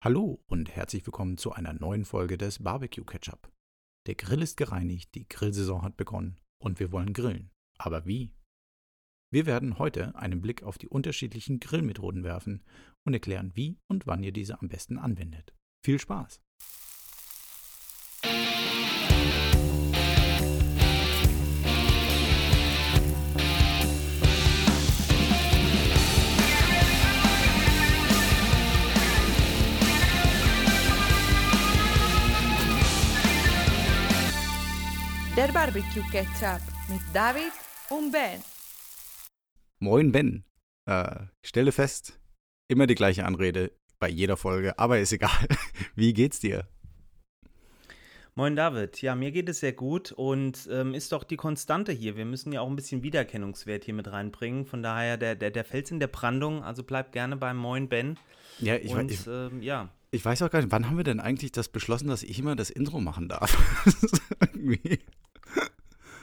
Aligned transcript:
Hallo 0.00 0.40
und 0.46 0.70
herzlich 0.70 1.04
willkommen 1.04 1.38
zu 1.38 1.50
einer 1.50 1.72
neuen 1.72 2.04
Folge 2.04 2.38
des 2.38 2.62
Barbecue 2.62 3.04
Ketchup. 3.04 3.50
Der 4.06 4.14
Grill 4.14 4.42
ist 4.42 4.56
gereinigt, 4.56 5.12
die 5.16 5.26
Grillsaison 5.26 5.82
hat 5.82 5.96
begonnen 5.96 6.38
und 6.62 6.78
wir 6.78 6.92
wollen 6.92 7.12
grillen. 7.12 7.50
Aber 7.78 8.06
wie? 8.06 8.32
Wir 9.32 9.44
werden 9.44 9.80
heute 9.80 10.14
einen 10.14 10.40
Blick 10.40 10.62
auf 10.62 10.78
die 10.78 10.86
unterschiedlichen 10.86 11.58
Grillmethoden 11.58 12.22
werfen 12.22 12.62
und 13.04 13.12
erklären, 13.12 13.50
wie 13.56 13.80
und 13.88 14.06
wann 14.06 14.22
ihr 14.22 14.30
diese 14.30 14.60
am 14.60 14.68
besten 14.68 14.98
anwendet. 14.98 15.52
Viel 15.84 15.98
Spaß! 15.98 16.40
Der 35.38 35.52
Barbecue 35.52 36.02
Ketchup 36.10 36.60
mit 36.88 37.00
David 37.14 37.52
und 37.90 38.10
Ben. 38.10 38.42
Moin 39.78 40.10
Ben. 40.10 40.42
Äh, 40.84 41.26
ich 41.42 41.50
stelle 41.50 41.70
fest, 41.70 42.18
immer 42.66 42.88
die 42.88 42.96
gleiche 42.96 43.24
Anrede 43.24 43.70
bei 44.00 44.08
jeder 44.08 44.36
Folge, 44.36 44.76
aber 44.80 44.98
ist 44.98 45.12
egal. 45.12 45.46
Wie 45.94 46.12
geht's 46.12 46.40
dir? 46.40 46.66
Moin 48.34 48.56
David, 48.56 49.00
ja, 49.00 49.14
mir 49.14 49.30
geht 49.30 49.48
es 49.48 49.60
sehr 49.60 49.74
gut 49.74 50.10
und 50.10 50.68
ähm, 50.72 50.92
ist 50.92 51.12
doch 51.12 51.22
die 51.22 51.36
Konstante 51.36 51.92
hier. 51.92 52.16
Wir 52.16 52.24
müssen 52.24 52.50
ja 52.50 52.60
auch 52.60 52.68
ein 52.68 52.74
bisschen 52.74 53.04
Wiedererkennungswert 53.04 53.84
hier 53.84 53.94
mit 53.94 54.10
reinbringen. 54.10 54.66
Von 54.66 54.82
daher 54.82 55.18
der, 55.18 55.36
der, 55.36 55.52
der 55.52 55.64
Fels 55.64 55.92
in 55.92 56.00
der 56.00 56.08
Brandung, 56.08 56.64
also 56.64 56.82
bleib 56.82 57.12
gerne 57.12 57.36
beim 57.36 57.58
Moin 57.58 57.88
Ben. 57.88 58.18
Ja, 58.58 58.74
ich, 58.74 58.90
und, 58.90 59.08
ich, 59.12 59.24
ähm, 59.28 59.62
ja. 59.62 59.88
ich 60.10 60.24
weiß 60.24 60.42
auch 60.42 60.50
gar 60.50 60.58
nicht, 60.62 60.72
wann 60.72 60.88
haben 60.88 60.96
wir 60.96 61.04
denn 61.04 61.20
eigentlich 61.20 61.52
das 61.52 61.68
beschlossen, 61.68 62.08
dass 62.08 62.24
ich 62.24 62.40
immer 62.40 62.56
das 62.56 62.70
Intro 62.70 62.98
machen 62.98 63.28
darf? 63.28 63.56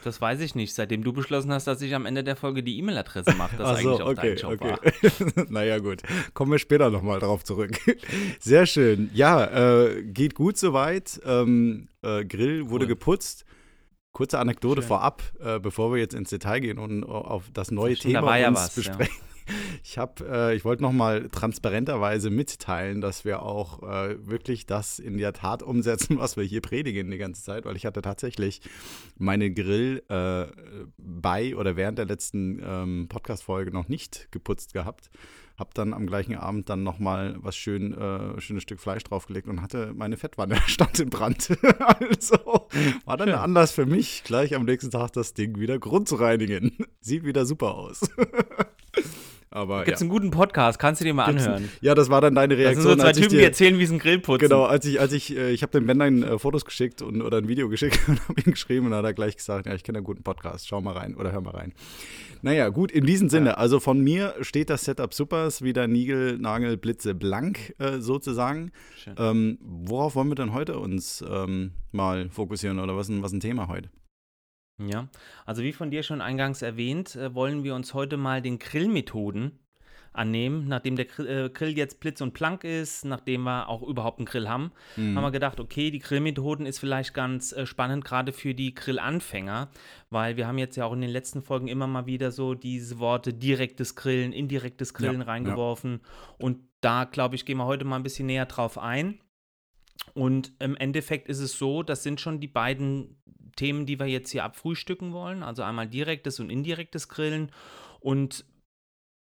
Das 0.04 0.20
weiß 0.20 0.40
ich 0.40 0.54
nicht, 0.54 0.74
seitdem 0.74 1.02
du 1.02 1.12
beschlossen 1.12 1.52
hast, 1.52 1.66
dass 1.66 1.82
ich 1.82 1.94
am 1.94 2.06
Ende 2.06 2.22
der 2.22 2.36
Folge 2.36 2.62
die 2.62 2.78
E-Mail-Adresse 2.78 3.34
mache. 3.34 3.56
Das 3.56 3.80
so, 3.80 3.90
eigentlich 3.90 4.02
auch 4.02 4.10
okay, 4.10 4.34
dein 4.34 4.36
Job 4.36 4.52
okay. 4.52 5.34
war. 5.34 5.44
naja, 5.50 5.78
gut. 5.78 6.02
Kommen 6.34 6.52
wir 6.52 6.58
später 6.58 6.90
nochmal 6.90 7.18
drauf 7.18 7.44
zurück. 7.44 7.78
Sehr 8.40 8.66
schön. 8.66 9.10
Ja, 9.14 9.84
äh, 9.84 10.02
geht 10.02 10.34
gut 10.34 10.58
soweit. 10.58 11.20
Ähm, 11.24 11.88
äh, 12.02 12.24
Grill 12.24 12.70
wurde 12.70 12.84
Cool. 12.84 12.90
geputzt. 12.90 13.44
Kurze 14.12 14.38
Anekdote 14.38 14.80
Schön. 14.80 14.88
vorab, 14.88 15.22
äh, 15.40 15.58
bevor 15.58 15.92
wir 15.92 15.98
jetzt 15.98 16.14
ins 16.14 16.30
Detail 16.30 16.60
gehen 16.60 16.78
und 16.78 17.04
auf 17.04 17.50
das 17.52 17.70
neue 17.70 17.94
da 17.96 18.00
Thema 18.00 18.22
war 18.22 18.38
ja 18.38 18.48
uns 18.48 18.74
was, 18.76 18.86
ja. 18.86 18.98
Ich 19.82 19.98
habe, 19.98 20.24
äh, 20.28 20.56
ich 20.56 20.64
wollte 20.64 20.82
noch 20.82 20.92
mal 20.92 21.28
transparenterweise 21.28 22.30
mitteilen, 22.30 23.00
dass 23.00 23.24
wir 23.24 23.42
auch 23.42 23.82
äh, 23.82 24.16
wirklich 24.26 24.66
das 24.66 24.98
in 24.98 25.16
der 25.18 25.32
Tat 25.32 25.62
umsetzen, 25.62 26.18
was 26.18 26.36
wir 26.36 26.44
hier 26.44 26.60
predigen 26.60 27.10
die 27.10 27.18
ganze 27.18 27.42
Zeit, 27.42 27.64
weil 27.64 27.76
ich 27.76 27.86
hatte 27.86 28.02
tatsächlich 28.02 28.60
meine 29.16 29.52
Grill 29.52 30.02
äh, 30.08 30.46
bei 30.98 31.56
oder 31.56 31.76
während 31.76 31.98
der 31.98 32.06
letzten 32.06 32.60
ähm, 32.64 33.06
Podcast-Folge 33.08 33.70
noch 33.70 33.88
nicht 33.88 34.28
geputzt 34.32 34.72
gehabt. 34.72 35.10
Hab 35.58 35.72
dann 35.72 35.94
am 35.94 36.06
gleichen 36.06 36.34
Abend 36.34 36.68
dann 36.68 36.82
noch 36.82 36.98
mal 36.98 37.36
was 37.38 37.56
schön, 37.56 37.94
äh, 37.94 38.38
schönes 38.40 38.62
Stück 38.62 38.78
Fleisch 38.78 39.04
draufgelegt 39.04 39.48
und 39.48 39.62
hatte 39.62 39.94
meine 39.94 40.18
Fettwanne 40.18 40.56
stand 40.66 41.00
im 41.00 41.08
Brand. 41.08 41.48
also 41.78 42.68
war 43.06 43.16
dann 43.16 43.28
Schön. 43.28 43.38
Anlass 43.38 43.72
für 43.72 43.86
mich, 43.86 44.22
gleich 44.24 44.54
am 44.54 44.64
nächsten 44.64 44.90
Tag 44.90 45.12
das 45.12 45.32
Ding 45.32 45.58
wieder 45.58 45.78
grundzureinigen. 45.78 46.76
Sieht 47.00 47.24
wieder 47.24 47.46
super 47.46 47.74
aus. 47.74 48.00
Aber 49.56 49.84
Gibt 49.84 49.94
es 49.96 50.00
ja. 50.00 50.04
einen 50.04 50.10
guten 50.10 50.30
Podcast, 50.30 50.78
kannst 50.78 51.00
du 51.00 51.06
dir 51.06 51.14
mal 51.14 51.26
Gibt's- 51.30 51.46
anhören. 51.46 51.70
ja, 51.80 51.94
das 51.94 52.10
war 52.10 52.20
dann 52.20 52.34
deine 52.34 52.56
Das 52.56 52.74
sind 52.74 52.84
Reaktion. 52.84 52.98
so 52.98 53.02
zwei 53.02 53.12
Typen, 53.12 53.28
die 53.30 53.36
dir, 53.36 53.44
erzählen, 53.44 53.78
wie 53.78 53.86
sie 53.86 53.92
einen 53.92 54.00
Grill 54.00 54.18
putzen. 54.18 54.48
Genau, 54.48 54.64
als 54.64 54.84
ich, 54.84 55.00
als 55.00 55.12
ich, 55.14 55.34
äh, 55.34 55.50
ich 55.50 55.62
habe 55.62 55.72
dem 55.72 55.86
Ben 55.86 55.98
dann 55.98 56.22
äh, 56.22 56.38
Fotos 56.38 56.66
geschickt 56.66 57.00
und, 57.00 57.22
oder 57.22 57.38
ein 57.38 57.48
Video 57.48 57.68
geschickt 57.70 57.98
und 58.08 58.20
habe 58.28 58.40
ihm 58.44 58.52
geschrieben 58.52 58.84
und 58.84 58.90
dann 58.92 58.98
hat 58.98 59.06
er 59.06 59.14
gleich 59.14 59.34
gesagt, 59.36 59.64
ja, 59.66 59.74
ich 59.74 59.82
kenne 59.82 59.98
einen 59.98 60.04
guten 60.04 60.22
Podcast, 60.22 60.68
schau 60.68 60.82
mal 60.82 60.92
rein 60.92 61.14
oder 61.16 61.32
hör 61.32 61.40
mal 61.40 61.52
rein. 61.52 61.72
Naja, 62.42 62.68
gut, 62.68 62.92
in 62.92 63.06
diesem 63.06 63.30
Sinne, 63.30 63.56
also 63.56 63.80
von 63.80 63.98
mir 63.98 64.34
steht 64.42 64.68
das 64.68 64.84
Setup 64.84 65.14
super, 65.14 65.46
ist 65.46 65.62
wieder 65.62 65.88
Nigel, 65.88 66.36
Nagel, 66.38 66.76
Blitze 66.76 67.14
blank 67.14 67.74
äh, 67.78 67.98
sozusagen. 68.00 68.72
Schön. 69.02 69.14
Ähm, 69.18 69.58
worauf 69.62 70.16
wollen 70.16 70.28
wir 70.28 70.34
denn 70.34 70.52
heute 70.52 70.78
uns 70.78 71.24
ähm, 71.28 71.72
mal 71.92 72.28
fokussieren 72.28 72.78
oder 72.78 72.94
was 72.94 73.08
ein- 73.08 73.22
was 73.22 73.30
ist 73.32 73.38
ein 73.38 73.40
Thema 73.40 73.68
heute? 73.68 73.88
Ja, 74.78 75.08
also 75.46 75.62
wie 75.62 75.72
von 75.72 75.90
dir 75.90 76.02
schon 76.02 76.20
eingangs 76.20 76.62
erwähnt, 76.62 77.16
äh, 77.16 77.34
wollen 77.34 77.64
wir 77.64 77.74
uns 77.74 77.94
heute 77.94 78.16
mal 78.16 78.42
den 78.42 78.58
Grillmethoden 78.58 79.58
annehmen. 80.16 80.66
Nachdem 80.68 80.96
der 80.96 81.04
Grill, 81.04 81.26
äh, 81.26 81.50
Grill 81.50 81.76
jetzt 81.76 82.00
blitz 82.00 82.20
und 82.20 82.32
plank 82.32 82.64
ist, 82.64 83.04
nachdem 83.04 83.42
wir 83.42 83.68
auch 83.68 83.82
überhaupt 83.82 84.18
einen 84.18 84.26
Grill 84.26 84.48
haben, 84.48 84.72
haben 84.96 85.24
wir 85.24 85.30
gedacht, 85.30 85.60
okay, 85.60 85.90
die 85.90 85.98
Grillmethoden 85.98 86.66
ist 86.66 86.78
vielleicht 86.78 87.14
ganz 87.14 87.52
äh, 87.52 87.66
spannend, 87.66 88.04
gerade 88.04 88.32
für 88.32 88.54
die 88.54 88.74
Grillanfänger, 88.74 89.68
weil 90.10 90.36
wir 90.36 90.46
haben 90.46 90.58
jetzt 90.58 90.76
ja 90.76 90.84
auch 90.84 90.92
in 90.92 91.00
den 91.00 91.10
letzten 91.10 91.42
Folgen 91.42 91.68
immer 91.68 91.86
mal 91.86 92.06
wieder 92.06 92.30
so 92.30 92.54
diese 92.54 92.98
Worte 92.98 93.32
direktes 93.32 93.94
Grillen, 93.94 94.32
indirektes 94.32 94.94
Grillen 94.94 95.20
Ja, 95.20 95.26
reingeworfen. 95.26 96.00
Und 96.38 96.58
da, 96.80 97.04
glaube 97.04 97.34
ich, 97.34 97.44
gehen 97.44 97.58
wir 97.58 97.66
heute 97.66 97.84
mal 97.84 97.96
ein 97.96 98.02
bisschen 98.02 98.26
näher 98.26 98.46
drauf 98.46 98.78
ein. 98.78 99.20
Und 100.14 100.52
im 100.60 100.76
Endeffekt 100.76 101.28
ist 101.28 101.40
es 101.40 101.58
so, 101.58 101.82
das 101.82 102.02
sind 102.02 102.20
schon 102.20 102.40
die 102.40 102.48
beiden 102.48 103.15
Themen, 103.56 103.86
die 103.86 103.98
wir 103.98 104.06
jetzt 104.06 104.30
hier 104.30 104.44
abfrühstücken 104.44 105.12
wollen. 105.12 105.42
Also 105.42 105.62
einmal 105.62 105.88
direktes 105.88 106.38
und 106.40 106.50
indirektes 106.50 107.08
Grillen. 107.08 107.50
Und 108.00 108.44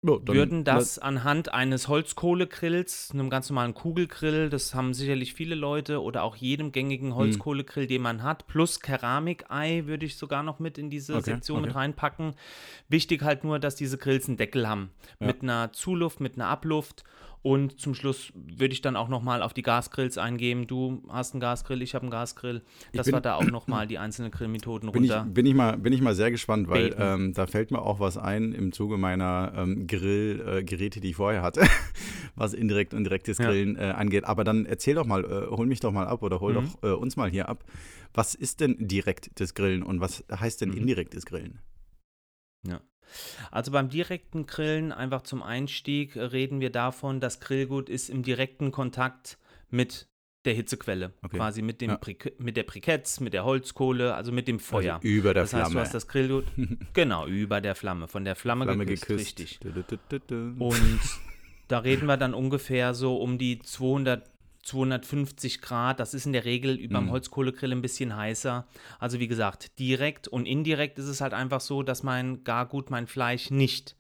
Ja, 0.06 0.20
würden 0.26 0.66
das 0.66 1.00
anhand 1.00 1.54
eines 1.54 1.88
Holzkohlegrills, 1.88 3.12
einem 3.14 3.30
ganz 3.30 3.50
normalen 3.50 3.74
Kugelgrill, 3.74 4.50
das 4.50 4.76
haben 4.76 4.94
sicherlich 4.94 5.34
viele 5.34 5.56
Leute, 5.56 6.02
oder 6.02 6.24
auch 6.24 6.36
jedem 6.36 6.68
Hm. 6.68 6.72
gängigen 6.74 7.16
Holzkohlegrill, 7.16 7.88
den 7.88 8.02
man 8.02 8.22
hat, 8.22 8.48
plus 8.48 8.80
Keramikei 8.82 9.84
würde 9.86 10.06
ich 10.06 10.18
sogar 10.18 10.44
noch 10.44 10.60
mit 10.60 10.78
in 10.78 10.90
diese 10.90 11.16
Okay, 11.16 11.32
Sektion 11.32 11.62
mit 11.62 11.70
okay. 11.70 11.78
reinpacken. 11.80 12.36
Wichtig 12.90 13.22
halt 13.22 13.44
nur, 13.46 13.60
dass 13.60 13.76
diese 13.76 13.98
Grills 13.98 14.28
einen 14.28 14.36
Deckel 14.38 14.68
haben, 14.68 14.92
Ja. 15.22 15.28
mit 15.28 15.42
einer 15.42 15.72
Zuluft, 15.72 16.20
mit 16.20 16.36
einer 16.36 16.48
Abluft. 16.48 17.04
Und 17.44 17.78
zum 17.80 17.94
Schluss 17.94 18.32
würde 18.36 18.74
ich 18.74 18.80
dann 18.80 18.96
auch 18.96 19.10
noch 19.10 19.22
mal 19.22 19.42
auf 19.42 19.54
die 19.54 19.64
Gasgrills 19.64 20.18
eingehen. 20.18 20.66
Du 20.66 21.04
hast 21.10 21.34
einen 21.34 21.42
Gasgrill, 21.42 21.82
ich 21.82 21.94
habe 21.94 22.04
einen 22.04 22.10
Gasgrill. 22.12 22.64
Dass 22.94 23.06
bin- 23.06 23.16
wir 23.16 23.20
da 23.22 23.36
auch 23.36 23.44
noch 23.52 23.68
mal 23.68 23.86
die 23.86 23.98
einzelnen 23.98 24.32
Grillmethoden 24.32 24.90
Bin 24.94 25.04
ich, 25.04 25.12
runter. 25.12 25.26
bin, 25.30 25.46
ich 25.46 25.54
mal, 25.54 25.78
bin 25.78 25.92
ich 25.92 26.00
mal 26.00 26.16
sehr 26.16 26.32
gespannt, 26.32 26.70
weil 26.70 26.96
ähm, 26.98 27.34
da 27.34 27.46
fällt 27.46 27.70
mir 27.72 27.82
auch 27.82 28.00
was 28.00 28.18
ein 28.18 28.54
im 28.54 28.72
Zuge 28.72 28.98
meiner 28.98 29.52
ähm, 29.58 29.88
Grillgeräte, 29.88 31.00
äh, 31.00 31.02
die 31.02 31.10
ich 31.10 31.18
vorher 31.18 31.42
hatte, 31.42 31.64
was 32.36 32.54
indirekt 32.54 32.94
und 32.94 33.04
direktes 33.04 33.38
Ja. 33.40 33.48
Grillen 33.50 33.76
äh, 33.76 33.94
angeht. 33.94 34.24
Aber 34.24 34.46
dann 34.46 34.66
erzähl 34.66 34.96
doch 34.96 35.06
mal, 35.06 35.26
äh, 35.26 35.48
hol 35.54 35.68
mich 35.68 35.82
doch 35.82 35.92
mal 35.92 36.08
ab 36.08 36.24
oder 36.24 36.40
hol 36.40 36.54
Mhm. 36.54 36.56
doch 36.82 36.84
äh, 36.90 36.94
uns 36.94 37.18
mal 37.18 37.30
hier 37.30 37.50
ab. 37.50 37.66
Was 38.14 38.36
ist 38.36 38.62
denn 38.62 38.78
direktes 38.80 39.54
Grillen 39.54 39.84
und 39.84 40.00
was 40.00 40.24
heißt 40.34 40.62
denn 40.62 40.70
Mhm. 40.70 40.78
indirektes 40.78 41.26
Grillen? 41.26 41.60
Ja. 42.66 42.80
Also 43.52 43.72
beim 43.72 43.90
direkten 43.90 44.46
Grillen, 44.46 44.92
einfach 44.92 45.22
zum 45.22 45.44
Einstieg, 45.44 46.16
reden 46.16 46.60
wir 46.60 46.70
davon, 46.72 47.20
das 47.20 47.40
Grillgut 47.40 47.90
ist 47.90 48.10
im 48.10 48.24
direkten 48.24 48.72
Kontakt 48.72 49.38
mit 49.70 50.08
der 50.46 50.54
Hitzequelle. 50.54 51.14
Okay. 51.22 51.38
Quasi 51.38 51.62
mit, 51.62 51.82
dem 51.82 51.92
Ja. 51.92 52.00
Mit 52.38 52.58
der 52.58 52.64
Briketts, 52.64 53.20
mit 53.20 53.34
der 53.34 53.46
Holzkohle, 53.46 54.14
also 54.14 54.32
mit 54.32 54.48
dem 54.48 54.60
Feuer. 54.60 54.96
Also 54.96 55.08
über 55.08 55.34
der 55.34 55.44
das 55.44 55.54
heißt, 55.54 55.62
Flamme. 55.62 55.74
du 55.74 55.80
hast 55.80 55.94
das 55.94 56.08
Grillgut, 56.08 56.46
genau, 56.94 57.28
über 57.28 57.62
der 57.62 57.76
Flamme, 57.76 58.08
von 58.08 58.26
der 58.26 58.36
Flamme, 58.36 58.66
Flamme 58.66 58.86
geküsst, 58.86 59.08
geküsst. 59.08 59.40
Richtig. 59.40 59.60
Und 60.60 61.00
da 61.68 61.80
reden 61.80 62.06
wir 62.08 62.18
dann 62.18 62.34
ungefähr 62.34 62.94
so 62.94 63.18
um 63.18 63.38
die 63.38 63.60
200, 63.60 64.30
250 64.64 65.62
Grad. 65.62 66.00
Das 66.00 66.14
ist 66.14 66.26
in 66.26 66.34
der 66.34 66.46
Regel 66.46 66.76
über 66.76 67.00
dem 67.00 67.06
Mhm. 67.06 67.12
Holzkohlegrill 67.12 67.72
ein 67.72 67.82
bisschen 67.82 68.16
heißer. 68.16 68.66
Also 69.00 69.20
wie 69.20 69.28
gesagt, 69.28 69.78
direkt 69.80 70.28
und 70.28 70.46
indirekt 70.46 70.98
ist 71.00 71.08
es 71.08 71.22
halt 71.22 71.34
einfach 71.34 71.62
so, 71.62 71.84
dass 71.84 72.04
mein 72.04 72.44
Gargut, 72.44 72.90
mein 72.90 73.08
Fleisch 73.08 73.52
nicht 73.52 73.96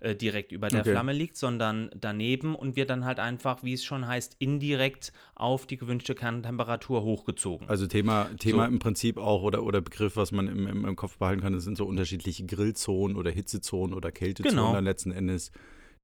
äh, 0.00 0.14
direkt 0.16 0.50
über 0.50 0.68
der 0.68 0.80
Okay. 0.80 0.90
Flamme 0.90 1.12
liegt, 1.12 1.36
sondern 1.36 1.88
daneben 1.94 2.54
und 2.56 2.74
wird 2.76 2.90
dann 2.90 3.04
halt 3.04 3.20
einfach, 3.20 3.62
wie 3.62 3.72
es 3.72 3.84
schon 3.84 4.06
heißt, 4.06 4.34
indirekt 4.40 5.12
auf 5.36 5.64
die 5.66 5.76
gewünschte 5.76 6.14
Kerntemperatur 6.16 7.02
hochgezogen. 7.04 7.68
Also 7.68 7.86
Thema, 7.86 8.28
Thema 8.38 8.64
So. 8.66 8.72
im 8.72 8.78
Prinzip 8.80 9.16
auch 9.16 9.42
oder, 9.42 9.62
oder 9.62 9.80
Begriff, 9.80 10.16
was 10.16 10.32
man 10.32 10.48
im, 10.48 10.66
im, 10.66 10.84
im 10.84 10.96
Kopf 10.96 11.18
behalten 11.18 11.40
kann, 11.40 11.52
das 11.52 11.62
sind 11.64 11.76
so 11.78 11.86
unterschiedliche 11.86 12.44
Grillzonen 12.46 13.16
oder 13.16 13.30
Hitzezonen 13.30 13.94
oder 13.94 14.10
Kältezonen 14.10 14.56
Genau. 14.56 14.72
dann 14.72 14.84
letzten 14.84 15.12
Endes, 15.12 15.52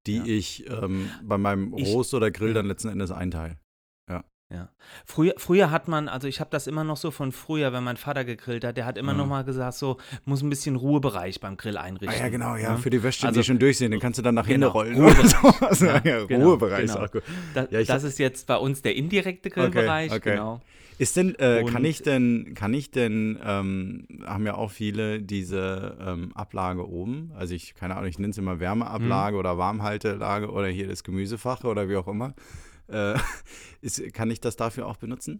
die 0.07 0.15
Ja. 0.19 0.25
ich 0.25 0.65
ähm, 0.69 1.09
bei 1.23 1.37
meinem 1.37 1.73
Ich- 1.73 1.85
Rost 1.93 2.13
oder 2.13 2.31
Grill 2.31 2.53
dann 2.53 2.67
letzten 2.67 2.87
Endes 2.87 3.11
einteile. 3.11 3.57
Ja. 4.51 4.67
Früher, 5.05 5.33
früher 5.37 5.69
hat 5.69 5.87
man, 5.87 6.07
also 6.07 6.27
ich 6.27 6.39
habe 6.39 6.49
das 6.49 6.65
immer 6.65 6.83
noch 6.83 6.97
so 6.97 7.11
von 7.11 7.31
früher, 7.31 7.71
wenn 7.71 7.83
mein 7.83 7.97
Vater 7.97 8.25
gegrillt 8.25 8.63
hat, 8.65 8.77
der 8.77 8.85
hat 8.87 8.97
immer 8.97 9.11
Mhm. 9.13 9.19
noch 9.19 9.27
mal 9.27 9.43
gesagt, 9.43 9.75
so, 9.75 9.97
muss 10.25 10.41
ein 10.41 10.49
bisschen 10.49 10.75
Ruhebereich 10.75 11.39
beim 11.39 11.55
Grill 11.55 11.77
einrichten. 11.77 12.09
Ah 12.19 12.23
ja, 12.23 12.29
genau, 12.29 12.55
ja, 12.55 12.71
ne? 12.71 12.77
für 12.79 12.89
die 12.89 13.03
Wäsche, 13.03 13.27
Also- 13.27 13.39
die 13.41 13.43
schon 13.45 13.59
durch 13.59 13.77
sind, 13.77 13.91
den 13.91 13.99
kannst 13.99 14.17
du 14.17 14.23
dann 14.23 14.33
nach 14.33 14.47
hinten 14.47 14.61
Genau, 14.61 14.71
rollen. 14.73 14.95
Ruhebereich. 14.95 15.29
so. 15.77 15.85
Ja, 15.85 16.01
ja, 16.03 16.25
genau, 16.25 16.45
Ruhebereich 16.47 16.81
genau. 16.81 16.93
ist 16.95 16.99
auch 16.99 17.11
gut. 17.11 17.23
Da, 17.53 17.67
Ja, 17.69 17.79
ich 17.79 17.87
das 17.87 18.03
ist 18.03 18.17
jetzt 18.17 18.47
bei 18.47 18.57
uns 18.57 18.81
der 18.81 18.95
indirekte 18.95 19.51
Grillbereich, 19.51 20.11
okay. 20.11 20.31
genau. 20.31 20.61
Ist 20.97 21.15
denn, 21.15 21.35
äh, 21.35 21.63
kann 21.71 21.85
ich 21.85 22.01
denn, 22.01 22.53
kann 22.55 22.73
ich 22.73 22.89
denn, 22.91 23.39
ähm, 23.45 24.07
haben 24.25 24.45
ja 24.47 24.55
auch 24.55 24.71
viele 24.71 25.21
diese 25.21 25.95
ähm, 26.05 26.31
Ablage 26.35 26.89
oben, 26.89 27.31
also 27.37 27.53
ich, 27.53 27.75
keine 27.75 27.95
Ahnung, 27.95 28.09
ich 28.09 28.17
nenne 28.17 28.31
es 28.31 28.37
immer 28.39 28.59
Wärmeablage 28.59 29.35
Mhm. 29.35 29.39
oder 29.39 29.57
Warmhaltelage 29.59 30.49
oder 30.51 30.67
hier 30.67 30.87
das 30.87 31.03
Gemüsefach 31.03 31.63
oder 31.63 31.87
wie 31.87 31.95
auch 31.95 32.07
immer. 32.07 32.33
Äh, 32.89 33.17
Ist, 33.81 34.13
kann 34.13 34.29
ich 34.29 34.41
das 34.41 34.55
dafür 34.57 34.87
auch 34.87 34.97
benutzen? 34.97 35.39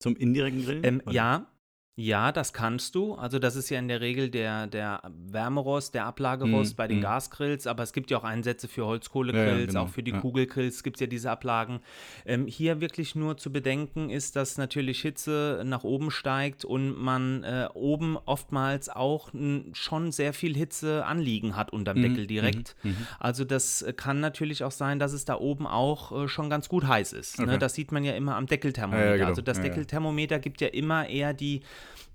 Zum 0.00 0.16
indirekten 0.16 0.64
Grillen? 0.64 0.84
Ähm, 0.84 1.02
ja, 1.10 1.46
ja, 1.96 2.32
das 2.32 2.52
kannst 2.52 2.96
du. 2.96 3.14
Also 3.14 3.38
das 3.38 3.54
ist 3.54 3.70
ja 3.70 3.78
in 3.78 3.86
der 3.86 4.00
Regel 4.00 4.28
der, 4.28 4.66
der 4.66 5.00
Wärmerost, 5.28 5.94
der 5.94 6.06
Ablagerost 6.06 6.74
Mm, 6.74 6.76
bei 6.76 6.88
den 6.88 6.98
mm. 6.98 7.02
Gasgrills, 7.02 7.66
aber 7.68 7.84
es 7.84 7.92
gibt 7.92 8.10
ja 8.10 8.18
auch 8.18 8.24
Einsätze 8.24 8.66
für 8.66 8.84
Holzkohlegrills, 8.84 9.48
Ja, 9.48 9.58
ja, 9.60 9.66
genau, 9.66 9.82
auch 9.84 9.88
für 9.88 10.02
die 10.02 10.10
ja. 10.10 10.20
Kugelgrills 10.20 10.82
gibt 10.82 10.96
es 10.96 11.00
ja 11.00 11.06
diese 11.06 11.30
Ablagen. 11.30 11.80
Ähm, 12.26 12.46
hier 12.46 12.80
wirklich 12.80 13.14
nur 13.14 13.36
zu 13.36 13.52
bedenken 13.52 14.10
ist, 14.10 14.34
dass 14.34 14.58
natürlich 14.58 15.02
Hitze 15.02 15.62
nach 15.64 15.84
oben 15.84 16.10
steigt 16.10 16.64
und 16.64 16.98
man 17.00 17.44
äh, 17.44 17.68
oben 17.74 18.16
oftmals 18.16 18.88
auch 18.88 19.30
schon 19.72 20.10
sehr 20.10 20.32
viel 20.32 20.56
Hitze 20.56 21.06
anliegen 21.06 21.54
hat 21.56 21.70
unterm 21.72 21.98
Mhm, 21.98 22.02
Deckel 22.02 22.26
direkt. 22.26 22.74
mhm, 22.82 22.90
mhm. 22.90 23.06
Also 23.20 23.44
das 23.44 23.82
äh, 23.82 23.92
kann 23.92 24.18
natürlich 24.18 24.64
auch 24.64 24.72
sein, 24.72 24.98
dass 24.98 25.12
es 25.12 25.24
da 25.24 25.36
oben 25.38 25.66
auch 25.66 26.24
äh, 26.24 26.28
schon 26.28 26.50
ganz 26.50 26.68
gut 26.68 26.88
heiß 26.88 27.12
ist. 27.12 27.38
Ne? 27.38 27.46
Okay. 27.46 27.58
Das 27.58 27.74
sieht 27.74 27.92
man 27.92 28.02
ja 28.02 28.14
immer 28.14 28.34
am 28.34 28.46
Deckelthermometer. 28.46 29.16
Genau. 29.16 29.28
Also 29.28 29.42
das. 29.42 29.60
Deckelthermometer 29.60 30.40
gibt 30.40 30.60
ja 30.60 30.68
immer 30.68 31.08
eher 31.08 31.32
die, 31.32 31.60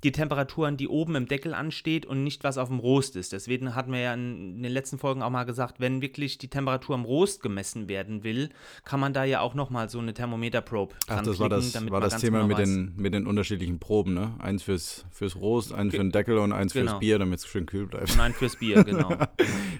die 0.04 0.14
Temperaturen, 0.14 0.78
die 0.78 0.88
oben 0.88 1.16
im 1.16 1.28
Deckel 1.28 1.54
ansteht 1.54 2.06
und 2.06 2.24
nicht 2.24 2.46
was 2.46 2.58
auf 2.58 2.70
dem 2.70 2.80
Rost 2.80 3.18
ist. 3.18 3.34
Deswegen 3.34 3.76
hatten 3.76 3.92
wir 3.92 4.00
ja 4.00 4.14
in, 4.14 4.64
den 4.64 4.72
letzten 4.72 4.98
Folgen 4.98 5.22
auch 5.22 5.30
mal 5.30 5.44
gesagt, 5.44 5.80
wenn 5.82 6.02
wirklich 6.02 6.38
die 6.38 6.48
Temperatur 6.48 6.96
am 6.96 7.04
Rost 7.04 7.42
gemessen 7.42 7.90
werden 7.90 8.24
will, 8.24 8.50
kann 8.86 9.02
man 9.02 9.12
da 9.12 9.26
ja 9.26 9.42
auch 9.42 9.56
nochmal 9.56 9.90
so 9.90 10.00
eine 10.00 10.14
Thermometer-Probe 10.14 10.96
Ach, 11.04 11.16
dran 11.16 11.26
das 11.26 11.40
war 11.40 11.50
klicken, 11.50 11.64
das, 11.66 11.74
damit 11.74 11.92
war 11.92 12.00
das 12.00 12.18
Thema 12.22 12.38
genau 12.44 12.48
mit, 12.48 12.58
den, 12.60 12.94
mit 12.96 13.14
den 13.14 13.28
unterschiedlichen 13.28 13.80
Proben, 13.80 14.14
ne? 14.14 14.36
Eins 14.40 14.64
fürs, 14.64 15.06
fürs 15.12 15.36
Rost, 15.36 15.74
eins 15.74 15.92
für 15.94 15.98
den 16.00 16.12
Deckel 16.12 16.38
und 16.38 16.54
eins 16.54 16.72
Genau. 16.72 16.92
fürs 16.92 17.00
Bier, 17.02 17.20
damit 17.20 17.40
es 17.40 17.48
schön 17.48 17.66
kühl 17.66 17.86
bleibt. 17.86 18.16
Nein, 18.16 18.32
fürs 18.34 18.56
Bier, 18.56 18.84
genau. 18.86 19.10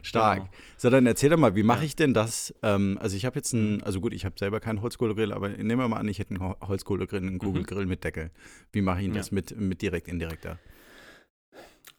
Stark. 0.02 0.38
Genau. 0.40 0.50
So, 0.78 0.90
dann 0.90 1.06
erzähl 1.06 1.30
doch 1.30 1.38
mal, 1.38 1.56
wie 1.56 1.64
mache 1.64 1.86
ich 1.86 1.96
denn 1.96 2.14
das? 2.14 2.54
Ähm, 2.64 2.98
also 3.02 3.16
ich 3.16 3.26
habe 3.26 3.38
jetzt 3.38 3.54
Mhm. 3.54 3.60
einen, 3.60 3.84
also 3.84 4.02
gut, 4.02 4.14
ich 4.14 4.26
habe 4.26 4.36
selber 4.38 4.60
keinen 4.60 4.82
Holzkohlegrill, 4.82 5.32
aber 5.34 5.50
nehmen 5.50 5.78
wir 5.80 5.88
mal 5.88 5.98
an, 5.98 6.08
ich 6.08 6.20
hätte 6.20 6.32
einen 6.36 6.44
Ho- 6.44 6.56
Holzkohlegrill, 6.62 7.22
einen 7.22 7.40
Kugelgrill 7.40 7.86
mit 7.86 8.04
Deckel. 8.04 8.32
Wie 8.72 8.82
mache 8.82 9.02
ich 9.02 9.08
Mhm. 9.08 9.14
Ja. 9.14 9.20
das 9.20 9.32
mit, 9.32 9.58
mit 9.60 9.79
direkt, 9.82 10.08
indirekter? 10.08 10.60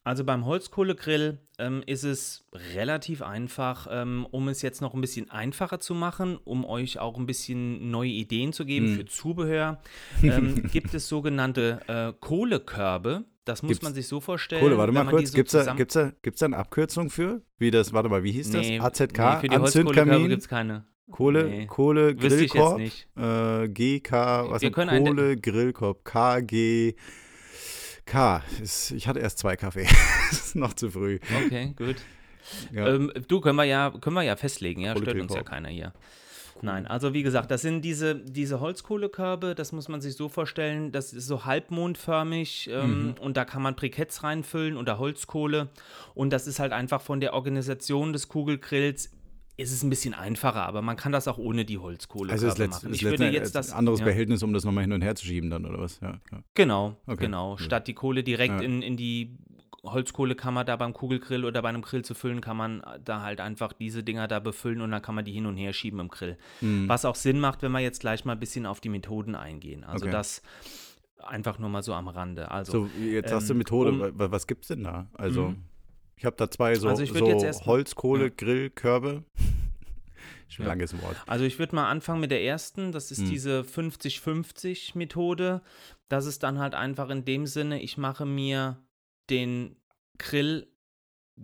Also 0.03 0.25
beim 0.25 0.47
Holzkohlegrill 0.47 1.39
ähm, 1.59 1.83
ist 1.87 2.05
es 2.05 2.47
relativ 2.75 3.21
einfach, 3.21 3.87
ähm, 3.91 4.27
um 4.31 4.49
es 4.49 4.63
jetzt 4.63 4.81
noch 4.81 4.95
ein 4.95 5.01
bisschen 5.03 5.31
einfacher 5.31 5.79
zu 5.79 5.95
machen, 5.95 6.39
um 6.43 6.65
euch 6.65 6.99
auch 6.99 7.19
ein 7.19 7.27
bisschen 7.27 7.91
neue 7.91 8.09
Ideen 8.09 8.55
zu 8.55 8.65
geben 8.65 8.87
Hm. 8.87 8.97
für 8.97 9.05
Zubehör, 9.05 9.83
ähm, 10.23 10.63
gibt 10.73 10.95
es 10.95 11.07
sogenannte 11.09 11.81
äh, 11.87 12.13
Kohlekörbe. 12.19 13.25
Das 13.45 13.63
muss 13.63 13.71
Gibt's- 13.73 13.83
man 13.85 13.93
sich 13.95 14.09
so 14.09 14.21
vorstellen. 14.21 14.63
Kohle, 14.63 14.79
warte 14.79 14.93
mal 14.93 15.05
kurz, 15.07 15.33
so 15.33 15.37
gibt's 15.37 15.53
da, 15.53 15.61
zusammen- 15.61 15.77
gibt's, 15.77 15.95
da, 15.95 16.13
gibt's 16.23 16.41
da 16.41 16.47
eine 16.47 16.57
Abkürzung 16.57 17.11
für? 17.11 17.43
Wie 17.59 17.71
das, 17.71 17.93
warte 17.93 18.09
mal, 18.09 18.23
wie 18.25 18.33
hieß 18.33 18.53
Nee, 18.53 18.79
das? 18.79 19.01
AZK, 19.01 19.19
nee, 19.19 19.41
für 19.41 19.49
die 19.49 19.59
Holzkohlekörbe 19.59 20.29
gibt 20.29 20.43
es 20.43 20.49
keine. 20.49 20.87
Kohle, 21.11 21.45
nee. 21.45 21.67
Kohle, 21.67 22.15
Grillkorb, 22.15 22.81
äh, 22.81 23.69
GK, 23.69 24.13
was 24.49 24.63
Wir 24.63 24.69
ist 24.71 24.75
Kohle, 24.75 25.37
Grillkorb, 25.37 26.05
KG, 26.05 26.95
K. 28.11 28.43
Ist, 28.61 28.91
ich 28.91 29.07
hatte 29.07 29.21
erst 29.21 29.39
zwei 29.39 29.57
Kaffee. 29.57 29.87
das 30.31 30.47
ist 30.47 30.57
noch 30.57 30.75
zu 30.75 30.91
früh. 30.91 31.21
Okay, 31.47 31.75
gut. 31.77 31.97
Ja. 32.73 32.89
Ähm, 32.89 33.13
du, 33.29 33.41
können 33.41 33.57
wir 33.57 33.65
ja, 33.65 33.91
können 34.01 34.17
wir 34.17 34.23
ja 34.23 34.35
festlegen, 34.35 34.81
ja, 34.81 34.97
stört 34.97 35.21
uns 35.21 35.35
ja 35.35 35.43
keiner 35.43 35.69
hier. 35.69 35.93
Nein, 36.63 36.87
also 36.87 37.15
wie 37.15 37.23
gesagt, 37.23 37.51
das 37.51 37.63
sind 37.63 37.83
diese, 37.83 38.17
diese 38.17 38.61
Holzkohlekörbe, 38.61 39.55
das 39.55 39.73
muss 39.73 39.89
man 39.89 40.01
sich 40.01 40.15
so 40.17 40.29
vorstellen, 40.29 40.93
das 40.93 41.13
ist 41.13 41.27
so 41.27 41.45
halbmondförmig 41.47 42.69
ähm, 42.71 43.05
Mhm. 43.07 43.15
und 43.21 43.37
da 43.37 43.45
kann 43.47 43.63
man 43.63 43.77
Briketts 43.77 44.23
reinfüllen 44.25 44.77
oder 44.77 44.99
Holzkohle 44.99 45.69
und 46.15 46.31
das 46.33 46.47
ist 46.47 46.59
halt 46.59 46.73
einfach 46.73 47.01
von 47.01 47.21
der 47.21 47.33
Organisation 47.33 48.13
des 48.13 48.29
Kugelgrills 48.29 49.11
ist 49.61 49.73
es 49.73 49.83
ein 49.83 49.91
bisschen 49.91 50.15
einfacher, 50.15 50.65
aber 50.67 50.83
man 50.83 50.97
kann 50.97 51.13
das 51.13 51.29
auch 51.29 51.39
ohne 51.39 51.65
die 51.65 51.79
Holzkohle 51.79 52.33
also 52.33 52.47
letzt, 52.49 52.59
machen. 52.59 52.91
ist 52.91 52.97
Ich 52.97 53.05
würde 53.05 53.29
jetzt 53.29 53.55
das 53.55 53.71
ein 53.73 53.79
anderes 53.79 54.01
ja. 54.01 54.07
Behältnis, 54.07 54.43
um 54.43 54.53
das 54.53 54.65
nochmal 54.65 54.83
hin 54.85 54.93
und 54.93 55.03
her 55.03 55.15
zu 55.15 55.25
schieben 55.27 55.51
dann, 55.51 55.65
oder 55.67 55.79
was? 55.81 56.01
Ja, 56.01 56.21
ja. 56.33 56.43
Genau, 56.55 56.97
Okay, 57.07 57.25
genau. 57.27 57.57
Statt 57.57 57.87
die 57.87 57.95
Kohle 57.95 58.23
direkt 58.25 58.61
in, 58.63 58.83
in 58.83 58.97
die 58.97 59.37
Holzkohlekammer 59.83 60.65
da 60.65 60.77
beim 60.77 60.93
Kugelgrill 60.93 61.45
oder 61.45 61.63
bei 61.63 61.69
einem 61.71 61.83
Grill 61.83 62.05
zu 62.05 62.15
füllen, 62.15 62.41
kann 62.41 62.57
man 62.57 62.83
da 63.05 63.23
halt 63.23 63.41
einfach 63.41 63.73
diese 63.73 64.03
Dinger 64.03 64.29
da 64.29 64.39
befüllen 64.39 64.81
und 64.83 64.91
dann 64.91 65.01
kann 65.03 65.15
man 65.15 65.25
die 65.25 65.33
hin 65.33 65.47
und 65.47 65.57
her 65.57 65.73
schieben 65.73 66.01
im 66.01 66.09
Grill. 66.09 66.37
Hm. 66.61 66.89
Was 66.89 67.05
auch 67.05 67.15
Sinn 67.15 67.41
macht, 67.41 67.63
wenn 67.63 67.73
wir 67.73 67.81
jetzt 67.81 68.01
gleich 68.01 68.25
mal 68.25 68.33
ein 68.33 68.41
bisschen 68.41 68.67
auf 68.67 68.81
die 68.81 68.91
Methoden 68.91 69.35
eingehen. 69.35 69.85
Also 69.85 70.05
Okay. 70.07 70.13
das 70.13 70.43
einfach 71.23 71.59
nur 71.59 71.69
mal 71.71 71.83
so 71.83 71.95
am 71.95 72.09
Rande. 72.09 72.51
Also, 72.51 72.73
So, 72.73 72.91
jetzt 73.03 73.33
hast 73.33 73.49
du 73.49 73.53
ähm, 73.55 73.59
Methode. 73.59 73.91
um- 73.91 74.01
Wa- 74.19 74.31
was 74.31 74.47
gibt's 74.47 74.69
denn 74.69 74.85
da? 74.85 75.07
Also, 75.15 75.49
Mhm. 75.49 75.57
Ich 76.21 76.27
habe 76.27 76.37
da 76.37 76.51
zwei 76.51 76.75
so, 76.75 76.87
Also 76.89 77.03
ich 77.03 77.13
so 77.15 77.27
jetzt 77.27 77.43
erst- 77.45 77.65
Holzkohle, 77.67 78.25
ja. 78.25 78.31
Schon 80.49 80.65
Ja. 80.67 80.67
langes 80.67 80.93
Wort. 81.03 81.17
Also 81.27 81.47
ich 81.47 81.59
würde 81.59 81.75
mal 81.75 81.89
anfangen 81.91 82.21
mit 82.21 82.31
der 82.31 82.43
ersten, 82.45 82.93
das 82.93 83.11
ist 83.11 83.21
Hm. 83.23 83.31
diese 83.31 83.65
50-50-Methode. 83.65 85.63
Das 86.11 86.27
ist 86.27 86.43
dann 86.43 86.59
halt 86.59 86.75
einfach 86.75 87.09
in 87.09 87.25
dem 87.25 87.47
Sinne, 87.47 87.81
ich 87.81 87.97
mache 87.97 88.27
mir 88.27 88.77
den 89.31 89.77
Grill 90.19 90.67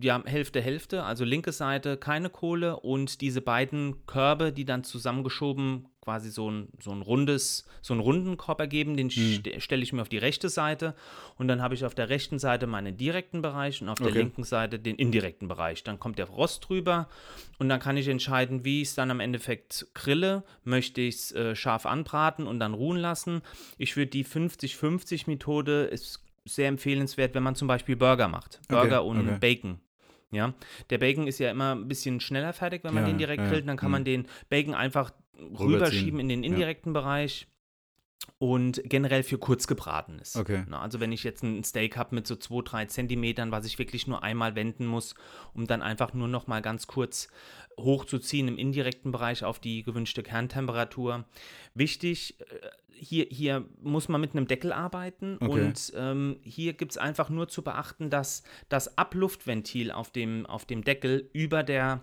ja, 0.00 0.22
Hälfte, 0.24 0.60
Hälfte, 0.60 1.04
also 1.04 1.24
linke 1.24 1.52
Seite 1.52 1.96
keine 1.96 2.30
Kohle 2.30 2.78
und 2.80 3.20
diese 3.20 3.40
beiden 3.40 4.06
Körbe, 4.06 4.52
die 4.52 4.64
dann 4.64 4.84
zusammengeschoben 4.84 5.88
quasi 6.02 6.30
so 6.30 6.48
ein, 6.50 6.68
so 6.80 6.92
ein 6.92 7.02
rundes, 7.02 7.66
so 7.82 7.92
einen 7.92 8.00
runden 8.00 8.36
Korb 8.36 8.60
ergeben, 8.60 8.96
den 8.96 9.10
Hm. 9.10 9.42
st 9.44 9.60
stelle 9.62 9.82
ich 9.82 9.92
mir 9.92 10.02
auf 10.02 10.08
die 10.08 10.18
rechte 10.18 10.48
Seite 10.48 10.94
und 11.36 11.48
dann 11.48 11.60
habe 11.62 11.74
ich 11.74 11.84
auf 11.84 11.94
der 11.96 12.08
rechten 12.08 12.38
Seite 12.38 12.66
meinen 12.68 12.96
direkten 12.96 13.42
Bereich 13.42 13.82
und 13.82 13.88
auf 13.88 13.98
der 13.98 14.08
Okay. 14.08 14.18
linken 14.20 14.44
Seite 14.44 14.78
den 14.78 14.94
indirekten 14.96 15.48
Bereich. 15.48 15.82
Dann 15.82 15.98
kommt 15.98 16.18
der 16.18 16.26
Rost 16.26 16.68
drüber 16.68 17.08
und 17.58 17.68
dann 17.68 17.80
kann 17.80 17.96
ich 17.96 18.06
entscheiden, 18.06 18.64
wie 18.64 18.82
ich 18.82 18.88
es 18.88 18.94
dann 18.94 19.10
am 19.10 19.18
Endeffekt 19.18 19.88
grille. 19.94 20.44
Möchte 20.62 21.00
ich 21.00 21.16
es 21.16 21.32
äh, 21.32 21.56
scharf 21.56 21.86
anbraten 21.86 22.46
und 22.46 22.60
dann 22.60 22.74
ruhen 22.74 22.98
lassen. 22.98 23.42
Ich 23.78 23.96
würde 23.96 24.10
die 24.10 24.24
50-50-Methode 24.24 25.84
ist 25.84 26.22
sehr 26.44 26.68
empfehlenswert, 26.68 27.34
wenn 27.34 27.42
man 27.42 27.56
zum 27.56 27.66
Beispiel 27.68 27.96
Burger 27.96 28.28
macht. 28.28 28.60
Okay, 28.68 28.76
Burger 28.76 29.04
und 29.04 29.28
okay. 29.28 29.38
Bacon. 29.40 29.80
Ja, 30.32 30.54
der 30.90 30.98
Bacon 30.98 31.26
ist 31.26 31.38
ja 31.38 31.50
immer 31.50 31.74
ein 31.74 31.88
bisschen 31.88 32.20
schneller 32.20 32.52
fertig, 32.52 32.82
wenn 32.84 32.94
man 32.94 33.04
Ja, 33.04 33.10
den 33.10 33.18
direkt 33.18 33.42
ja, 33.42 33.48
grillt. 33.48 33.68
Dann 33.68 33.76
kann 33.76 33.90
mhm. 33.90 33.92
man 33.92 34.04
den 34.04 34.26
Bacon 34.48 34.74
einfach 34.74 35.12
rüberschieben 35.38 36.18
in 36.18 36.28
den 36.28 36.42
ja. 36.42 36.50
indirekten 36.50 36.92
Bereich 36.92 37.46
und 38.38 38.82
generell 38.84 39.22
für 39.22 39.38
kurz 39.38 39.66
gebraten 39.66 40.18
ist. 40.18 40.36
Okay. 40.36 40.64
Na, 40.68 40.80
also 40.80 41.00
wenn 41.00 41.12
ich 41.12 41.24
jetzt 41.24 41.42
ein 41.42 41.64
Steak 41.64 41.96
habe 41.96 42.14
mit 42.14 42.26
so 42.26 42.36
2, 42.36 42.62
3 42.62 42.86
Zentimetern, 42.86 43.50
was 43.50 43.64
ich 43.64 43.78
wirklich 43.78 44.06
nur 44.06 44.22
einmal 44.22 44.54
wenden 44.54 44.86
muss, 44.86 45.14
um 45.54 45.66
dann 45.66 45.82
einfach 45.82 46.12
nur 46.12 46.28
noch 46.28 46.46
mal 46.46 46.60
ganz 46.60 46.86
kurz 46.86 47.28
hochzuziehen 47.78 48.48
im 48.48 48.58
indirekten 48.58 49.12
Bereich 49.12 49.44
auf 49.44 49.58
die 49.58 49.82
gewünschte 49.82 50.22
Kerntemperatur. 50.22 51.24
Wichtig, 51.74 52.40
äh, 52.40 52.44
hier, 52.98 53.26
hier 53.30 53.66
muss 53.82 54.08
man 54.08 54.20
mit 54.20 54.32
einem 54.34 54.46
Deckel 54.46 54.72
arbeiten 54.72 55.36
Okay. 55.40 55.50
und 55.50 55.92
ähm, 55.96 56.38
hier 56.42 56.72
gibt 56.72 56.92
es 56.92 56.98
einfach 56.98 57.28
nur 57.28 57.48
zu 57.48 57.62
beachten, 57.62 58.08
dass 58.08 58.42
das 58.68 58.96
Abluftventil 58.96 59.90
auf 59.90 60.10
dem, 60.10 60.46
auf 60.46 60.64
dem 60.64 60.82
Deckel 60.82 61.28
über, 61.34 61.62
der, 61.62 62.02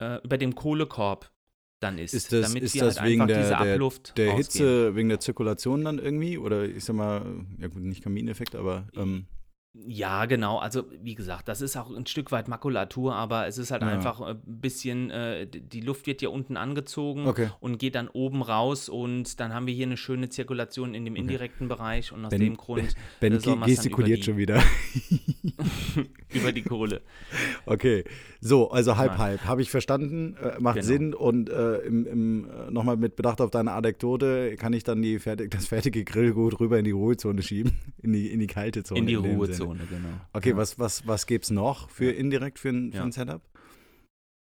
äh, 0.00 0.20
über 0.24 0.38
dem 0.38 0.54
Kohlekorb 0.54 1.30
dann 1.78 1.98
ist, 1.98 2.14
Ist 2.14 2.32
das, 2.32 2.48
damit 2.48 2.62
ist 2.62 2.74
wir 2.74 2.84
das 2.84 3.00
halt 3.00 3.10
wegen 3.10 3.26
der, 3.26 3.36
diese 3.38 3.48
der, 3.50 3.74
Abluft 3.74 4.16
der. 4.16 4.34
Hitze, 4.34 4.96
wegen 4.96 5.08
der 5.10 5.20
Zirkulation 5.20 5.84
dann 5.84 5.98
irgendwie? 5.98 6.38
Oder 6.38 6.64
ich 6.64 6.84
sag 6.84 6.96
mal, 6.96 7.44
ja 7.58 7.68
gut, 7.68 7.82
nicht 7.82 8.02
Kamineffekt, 8.02 8.54
aber 8.54 8.88
ähm, 8.96 9.26
Ja, 9.88 10.24
genau. 10.24 10.58
Also, 10.58 10.84
wie 11.02 11.14
gesagt, 11.14 11.48
das 11.48 11.60
ist 11.60 11.76
auch 11.76 11.90
ein 11.94 12.06
Stück 12.06 12.32
weit 12.32 12.48
Makulatur, 12.48 13.14
aber 13.14 13.46
es 13.46 13.58
ist 13.58 13.70
halt 13.70 13.82
Ja. 13.82 13.88
einfach 13.88 14.20
ein 14.20 14.40
bisschen, 14.44 15.10
äh, 15.10 15.46
die 15.46 15.80
Luft 15.80 16.06
wird 16.06 16.22
ja 16.22 16.28
unten 16.30 16.56
angezogen 16.56 17.26
okay. 17.26 17.50
und 17.60 17.78
geht 17.78 17.94
dann 17.94 18.08
oben 18.08 18.42
raus 18.42 18.88
und 18.88 19.38
dann 19.38 19.52
haben 19.52 19.66
wir 19.66 19.74
hier 19.74 19.86
eine 19.86 19.96
schöne 19.96 20.28
Zirkulation 20.28 20.94
in 20.94 21.04
dem 21.04 21.14
indirekten 21.14 21.68
Bereich 21.68 22.10
und 22.12 22.24
aus 22.24 22.30
Ben- 22.30 22.40
dem 22.40 22.56
Grund 22.56 22.94
Ben 23.20 23.32
äh, 23.34 23.38
dann 23.38 23.60
gestikuliert 23.62 24.24
schon 24.24 24.36
wieder. 24.38 24.62
über 26.32 26.52
die 26.52 26.62
Kohle. 26.62 27.00
Okay, 27.66 28.04
so, 28.40 28.70
also 28.70 28.96
halb 28.96 29.12
Nein. 29.12 29.18
halb, 29.18 29.44
habe 29.44 29.62
ich 29.62 29.70
verstanden, 29.70 30.36
äh, 30.42 30.60
macht 30.60 30.76
Genau. 30.76 30.86
Sinn 30.86 31.14
und 31.14 31.48
äh, 31.50 31.78
im, 31.78 32.06
im, 32.06 32.50
äh, 32.50 32.70
nochmal 32.70 32.96
mit 32.96 33.16
Bedacht 33.16 33.40
auf 33.40 33.50
deine 33.50 33.72
Anekdote 33.72 34.56
kann 34.56 34.72
ich 34.72 34.84
dann 34.84 35.02
die 35.02 35.18
fertig, 35.18 35.50
das 35.50 35.66
fertige 35.66 36.04
Grillgut 36.04 36.60
rüber 36.60 36.78
in 36.78 36.84
die 36.84 36.90
Ruhezone 36.92 37.42
schieben, 37.42 37.72
in 38.02 38.12
die, 38.12 38.28
in 38.32 38.40
die 38.40 38.46
kalte 38.46 38.82
Zone. 38.82 39.00
In 39.00 39.06
die 39.06 39.14
Sinne. 39.16 39.28
Ruhezone, 39.36 39.80
genau. 39.88 40.08
Okay, 40.32 40.50
Ja. 40.50 40.56
was, 40.56 40.78
was, 40.78 41.06
was 41.06 41.26
gibt's 41.26 41.50
noch 41.50 41.88
für 41.90 42.10
indirekt 42.10 42.58
für 42.58 42.68
ein, 42.70 42.92
für 42.92 43.02
ein 43.02 43.12
Setup? 43.12 43.42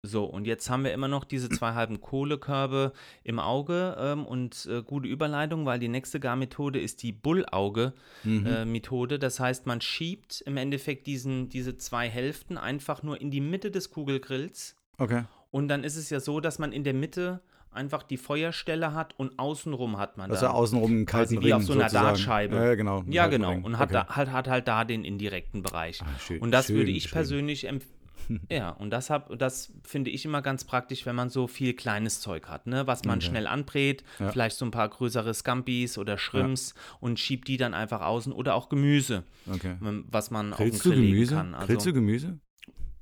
So, 0.01 0.24
und 0.24 0.48
jetzt 0.48 0.70
haben 0.70 0.86
wir 0.86 0.94
immer 0.94 1.10
noch 1.10 1.25
diese 1.25 1.50
zwei 1.50 1.74
halben 1.74 2.00
Kohlekörbe 2.00 2.94
im 3.24 3.39
Auge 3.39 3.98
ähm, 4.00 4.25
und 4.25 4.68
äh, 4.72 4.82
gute 4.82 5.08
Überleitung, 5.08 5.65
weil 5.65 5.79
die 5.79 5.89
nächste 5.89 6.20
Garmethode 6.20 6.79
ist 6.79 7.03
die 7.03 7.12
Bullauge-Methode. 7.12 9.15
Mhm. 9.15 9.20
das 9.20 9.39
heißt, 9.39 9.65
man 9.65 9.82
schiebt 9.82 10.41
im 10.46 10.58
Endeffekt 10.58 11.08
diesen, 11.08 11.50
diese 11.50 11.77
zwei 11.77 12.10
Hälften 12.10 12.58
einfach 12.58 13.03
nur 13.03 13.20
in 13.20 13.29
die 13.29 13.41
Mitte 13.41 13.72
des 13.72 13.91
Kugelgrills 13.91 14.75
okay. 14.98 15.24
und 15.51 15.68
dann 15.68 15.84
ist 15.84 15.98
es 15.98 16.10
ja 16.10 16.20
so, 16.20 16.39
dass 16.39 16.60
man 16.60 16.72
in 16.72 16.86
der 16.86 16.94
Mitte 16.94 17.41
einfach 17.72 18.03
die 18.03 18.18
Feuerstelle 18.18 18.94
hat 18.94 19.13
und 19.18 19.38
außenrum 19.38 19.98
hat 19.98 20.18
man 20.18 20.29
Das 20.29 20.38
ist 20.38 20.41
da 20.41 20.48
ja 20.48 20.53
außenrum 20.53 20.91
einen 20.91 21.06
kalten 21.06 21.36
quasi 21.36 21.48
wie 21.48 21.53
auf 21.53 21.60
Ring 21.60 21.68
so 21.68 21.74
einer 21.74 21.84
sozusagen. 21.84 22.08
Dartscheibe. 22.08 22.56
Ja, 22.56 22.75
genau. 22.75 23.03
Ja, 23.08 23.27
genau. 23.27 23.51
Ring. 23.51 23.63
Und 23.63 23.77
hat, 23.77 23.89
okay. 23.89 24.06
da, 24.08 24.15
hat, 24.15 24.32
hat 24.32 24.48
halt 24.48 24.68
da 24.68 24.86
den 24.86 25.03
indirekten 25.03 25.62
Bereich. 25.62 26.01
Ah, 26.01 26.20
schön, 26.20 26.41
Und 26.41 26.51
das 26.51 26.68
schön 26.68 26.77
würde 26.77 26.91
ich 26.91 27.03
schön. 27.03 27.12
persönlich 27.12 27.68
empfehlen. 27.68 27.99
Ja, 28.52 28.70
und 28.72 28.92
das, 28.92 29.10
hab, 29.10 29.38
das 29.40 29.72
finde 29.84 30.12
ich 30.12 30.24
immer 30.26 30.42
ganz 30.42 30.64
praktisch, 30.64 31.06
wenn 31.06 31.16
man 31.16 31.30
so 31.30 31.48
viel 31.48 31.74
kleines 31.74 32.22
Zeug 32.22 32.48
hat, 32.48 32.68
ne? 32.68 32.86
was 32.88 33.04
man 33.06 33.18
Okay. 33.20 33.28
schnell 33.28 33.48
anbrät, 33.48 34.04
Ja. 34.20 34.32
vielleicht 34.32 34.58
so 34.58 34.66
ein 34.66 34.72
paar 34.72 34.88
größere 34.90 35.34
Scampis 35.34 35.98
oder 35.98 36.18
Shrimps 36.18 36.74
und 37.00 37.20
schiebt 37.20 37.48
die 37.48 37.58
dann 37.58 37.74
einfach 37.74 38.02
außen 38.02 38.32
oder 38.34 38.56
auch 38.56 38.70
Gemüse, 38.70 39.24
Okay. 39.52 39.76
was 39.80 40.32
man 40.32 40.52
Grillst 40.52 40.78
auf 40.78 40.84
den 40.84 40.92
Grill 40.92 41.02
Gemüse? 41.02 41.34
legen 41.36 41.36
kann. 41.52 41.54
Also, 41.56 41.68
Grillst 41.68 41.86
du 41.88 41.94
Gemüse? 41.94 42.40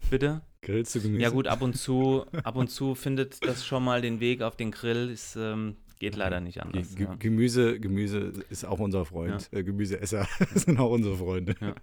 bitte? 0.10 0.42
Grillst 0.62 0.96
du 0.96 1.02
Gemüse? 1.02 1.22
Ja 1.24 1.30
gut, 1.30 1.48
ab 1.48 1.62
und 1.62 1.76
zu, 1.78 2.26
ab 2.44 2.56
und 2.56 2.70
zu 2.70 2.96
findet 2.96 3.46
das 3.46 3.66
schon 3.66 3.84
mal 3.84 4.02
den 4.02 4.20
Weg 4.20 4.42
auf 4.42 4.56
den 4.56 4.72
Grill, 4.72 5.10
ist, 5.10 5.36
ähm, 5.36 5.76
geht 6.00 6.16
leider 6.16 6.40
nicht 6.40 6.62
anders. 6.62 6.96
Ge 6.96 7.06
Ja. 7.08 7.16
Gemüse, 7.16 7.80
Gemüse 7.80 8.32
ist 8.50 8.66
auch 8.66 8.80
unser 8.80 9.06
Freund. 9.06 9.50
Äh, 9.52 9.64
Gemüseesser 9.64 10.28
sind 10.56 10.80
auch 10.80 10.92
unsere 10.92 11.16
Freunde. 11.18 11.56
Ja. 11.62 11.76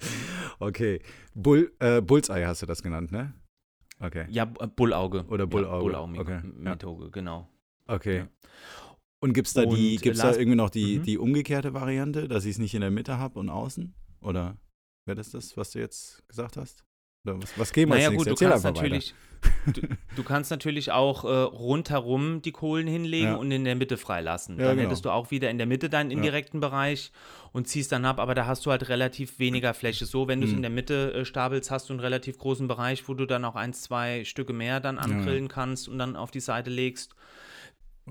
Okay. 0.58 1.00
Bull, 1.34 1.72
äh, 1.78 2.00
Bullseye 2.00 2.46
hast 2.46 2.62
du 2.62 2.66
das 2.66 2.82
genannt, 2.82 3.12
ne? 3.12 3.32
Okay. 4.00 4.26
Ja, 4.30 4.44
B- 4.44 4.66
Bullauge. 4.76 5.24
Oder 5.28 5.46
Bullauge, 5.46 5.92
Ja, 5.92 6.20
okay, 6.20 6.40
ja. 6.64 6.74
Bullauge, 6.74 7.10
genau. 7.10 7.48
Okay. 7.86 8.18
Ja. 8.18 8.28
Und 9.20 9.32
gibt 9.32 9.48
es 9.48 9.54
da, 9.54 9.64
die, 9.66 9.96
Und, 9.96 10.02
gibt's 10.02 10.20
äh, 10.20 10.22
da 10.22 10.32
irgendwie 10.36 10.56
noch 10.56 10.70
die, 10.70 10.98
Mhm. 10.98 11.02
die 11.02 11.18
umgekehrte 11.18 11.74
Variante, 11.74 12.28
dass 12.28 12.44
ich 12.44 12.52
es 12.52 12.58
nicht 12.58 12.74
in 12.74 12.80
der 12.82 12.90
Mitte 12.90 13.18
habe 13.18 13.38
und 13.40 13.48
außen? 13.50 13.94
Oder 14.20 14.56
wäre 15.06 15.16
das 15.16 15.30
das, 15.30 15.56
was 15.56 15.72
du 15.72 15.80
jetzt 15.80 16.26
gesagt 16.28 16.56
hast? 16.56 16.84
Was, 17.24 17.58
was 17.58 17.72
geben 17.72 17.90
wir 17.92 17.96
Naja 17.96 18.08
als 18.08 18.16
gut, 18.16 18.26
du 18.26 18.30
nächstes? 18.30 18.48
kannst 18.48 18.64
Erzähl 18.64 18.70
einfach 18.70 18.82
natürlich, 18.82 19.14
du, 19.74 19.96
du 20.16 20.22
kannst 20.24 20.50
natürlich 20.50 20.92
auch 20.92 21.24
äh, 21.24 21.28
rundherum 21.28 22.40
die 22.42 22.52
Kohlen 22.52 22.86
hinlegen 22.86 23.28
Ja. 23.28 23.34
und 23.36 23.50
in 23.50 23.64
der 23.64 23.74
Mitte 23.74 23.96
freilassen. 23.98 24.56
Ja, 24.58 24.68
dann 24.68 24.76
genau. 24.76 24.88
hättest 24.88 25.04
du 25.04 25.10
auch 25.10 25.30
wieder 25.30 25.50
in 25.50 25.58
der 25.58 25.66
Mitte 25.66 25.90
deinen 25.90 26.10
indirekten 26.10 26.60
Bereich 26.60 27.12
und 27.52 27.68
ziehst 27.68 27.92
dann 27.92 28.04
ab, 28.04 28.18
aber 28.18 28.34
da 28.34 28.46
hast 28.46 28.64
du 28.66 28.70
halt 28.70 28.88
relativ 28.88 29.38
weniger 29.38 29.74
Fläche. 29.74 30.06
So, 30.06 30.26
wenn 30.28 30.40
du 30.40 30.46
es 30.46 30.52
Mhm. 30.52 30.56
in 30.58 30.62
der 30.62 30.70
Mitte 30.70 31.12
äh, 31.12 31.24
stapelst, 31.24 31.70
hast 31.70 31.88
du 31.88 31.92
einen 31.92 32.00
relativ 32.00 32.38
großen 32.38 32.66
Bereich, 32.68 33.06
wo 33.08 33.14
du 33.14 33.26
dann 33.26 33.44
auch 33.44 33.56
ein, 33.56 33.74
zwei 33.74 34.24
Stücke 34.24 34.52
mehr 34.52 34.80
dann 34.80 34.98
angrillen 34.98 35.48
kannst 35.48 35.88
und 35.88 35.98
dann 35.98 36.16
auf 36.16 36.30
die 36.30 36.40
Seite 36.40 36.70
legst. 36.70 37.14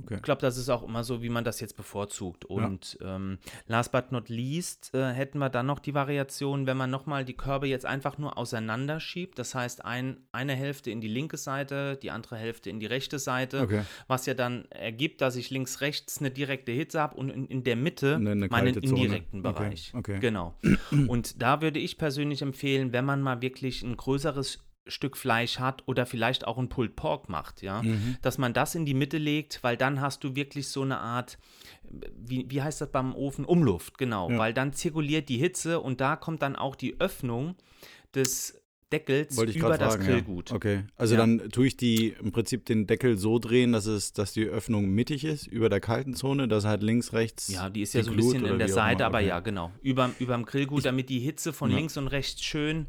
Okay. 0.03 0.15
Ich 0.15 0.21
glaube, 0.21 0.41
das 0.41 0.57
ist 0.57 0.69
auch 0.69 0.83
immer 0.83 1.03
so, 1.03 1.21
wie 1.21 1.29
man 1.29 1.43
das 1.43 1.59
jetzt 1.59 1.75
bevorzugt. 1.77 2.45
Und 2.45 2.97
ähm, 3.01 3.37
last 3.67 3.91
but 3.91 4.11
not 4.11 4.29
least 4.29 4.93
äh, 4.93 5.11
hätten 5.11 5.37
wir 5.39 5.49
dann 5.49 5.65
noch 5.65 5.79
die 5.79 5.93
Variation, 5.93 6.65
wenn 6.67 6.77
man 6.77 6.89
nochmal 6.89 7.25
die 7.25 7.33
Körbe 7.33 7.67
jetzt 7.67 7.85
einfach 7.85 8.17
nur 8.17 8.37
auseinander 8.37 8.99
schiebt. 8.99 9.39
Das 9.39 9.55
heißt, 9.55 9.85
ein, 9.85 10.17
eine 10.31 10.53
Hälfte 10.53 10.91
in 10.91 11.01
die 11.01 11.07
linke 11.07 11.37
Seite, 11.37 11.97
die 12.01 12.11
andere 12.11 12.37
Hälfte 12.37 12.69
in 12.69 12.79
die 12.79 12.85
rechte 12.85 13.19
Seite. 13.19 13.61
Okay. 13.61 13.81
Was 14.07 14.25
ja 14.25 14.33
dann 14.33 14.65
ergibt, 14.71 15.21
dass 15.21 15.35
ich 15.35 15.49
links, 15.49 15.81
rechts 15.81 16.19
eine 16.19 16.31
direkte 16.31 16.71
Hitze 16.71 16.99
habe 17.01 17.15
und 17.17 17.29
in, 17.29 17.45
in 17.47 17.63
der 17.63 17.75
Mitte 17.75 18.15
Eine- 18.15 18.31
eine 18.31 18.47
meinen 18.47 18.73
Zone. 18.73 18.85
indirekten 19.03 19.45
Okay, 19.45 19.53
Bereich. 19.63 19.91
okay. 19.95 20.19
Genau. 20.19 20.55
Und 21.07 21.41
da 21.41 21.61
würde 21.61 21.79
ich 21.79 21.97
persönlich 21.97 22.41
empfehlen, 22.41 22.93
wenn 22.93 23.05
man 23.05 23.21
mal 23.21 23.41
wirklich 23.41 23.83
ein 23.83 23.97
größeres 23.97 24.63
Stück 24.89 25.17
Fleisch 25.17 25.59
hat 25.59 25.83
oder 25.87 26.05
vielleicht 26.05 26.45
auch 26.47 26.57
ein 26.57 26.69
Pulled 26.69 26.95
Pork 26.95 27.29
macht, 27.29 27.61
ja, 27.61 27.81
Mhm. 27.83 28.17
dass 28.21 28.37
man 28.37 28.53
das 28.53 28.75
in 28.75 28.85
die 28.85 28.93
Mitte 28.93 29.17
legt, 29.17 29.63
weil 29.63 29.77
dann 29.77 30.01
hast 30.01 30.23
du 30.23 30.35
wirklich 30.35 30.67
so 30.67 30.81
eine 30.81 30.99
Art, 30.99 31.37
wie, 32.17 32.45
wie 32.49 32.61
heißt 32.61 32.81
das 32.81 32.91
beim 32.91 33.15
Ofen? 33.15 33.45
Umluft, 33.45 33.97
genau, 33.97 34.29
Ja. 34.29 34.37
weil 34.37 34.53
dann 34.53 34.73
zirkuliert 34.73 35.29
die 35.29 35.37
Hitze 35.37 35.79
und 35.79 36.01
da 36.01 36.15
kommt 36.15 36.41
dann 36.41 36.55
auch 36.55 36.75
die 36.75 36.99
Öffnung 36.99 37.55
des 38.15 38.61
Deckels 38.89 39.37
ich 39.37 39.57
über 39.57 39.77
das 39.77 39.95
fragen. 39.95 40.05
Grillgut. 40.07 40.49
Ja. 40.51 40.55
Okay. 40.55 40.83
Also 40.95 41.15
Ja. 41.15 41.19
dann 41.19 41.49
tue 41.51 41.67
ich 41.67 41.75
die 41.75 42.15
im 42.21 42.31
Prinzip 42.31 42.63
den 42.65 42.87
Deckel 42.87 43.17
so 43.17 43.37
drehen, 43.37 43.73
dass 43.73 43.85
es, 43.85 44.13
dass 44.13 44.31
die 44.31 44.45
Öffnung 44.45 44.89
mittig 44.89 45.25
ist, 45.25 45.45
über 45.45 45.67
der 45.67 45.81
kalten 45.81 46.13
Zone, 46.13 46.47
dass 46.47 46.63
halt 46.63 46.83
links, 46.83 47.11
rechts. 47.11 47.49
Ja, 47.49 47.69
die 47.69 47.81
ist 47.81 47.93
ja 47.93 47.99
die 47.99 48.05
so 48.05 48.11
ein 48.11 48.15
bisschen 48.15 48.45
in 48.45 48.57
der 48.59 48.69
Seite, 48.69 48.99
immer, 49.03 49.07
aber 49.07 49.17
okay. 49.17 49.27
ja, 49.27 49.39
genau. 49.41 49.73
Über, 49.81 50.09
überm 50.19 50.45
Grillgut, 50.45 50.85
damit 50.85 51.09
die 51.09 51.19
Hitze 51.19 51.51
von 51.51 51.69
links 51.69 51.97
und 51.97 52.07
rechts 52.07 52.41
schön 52.41 52.85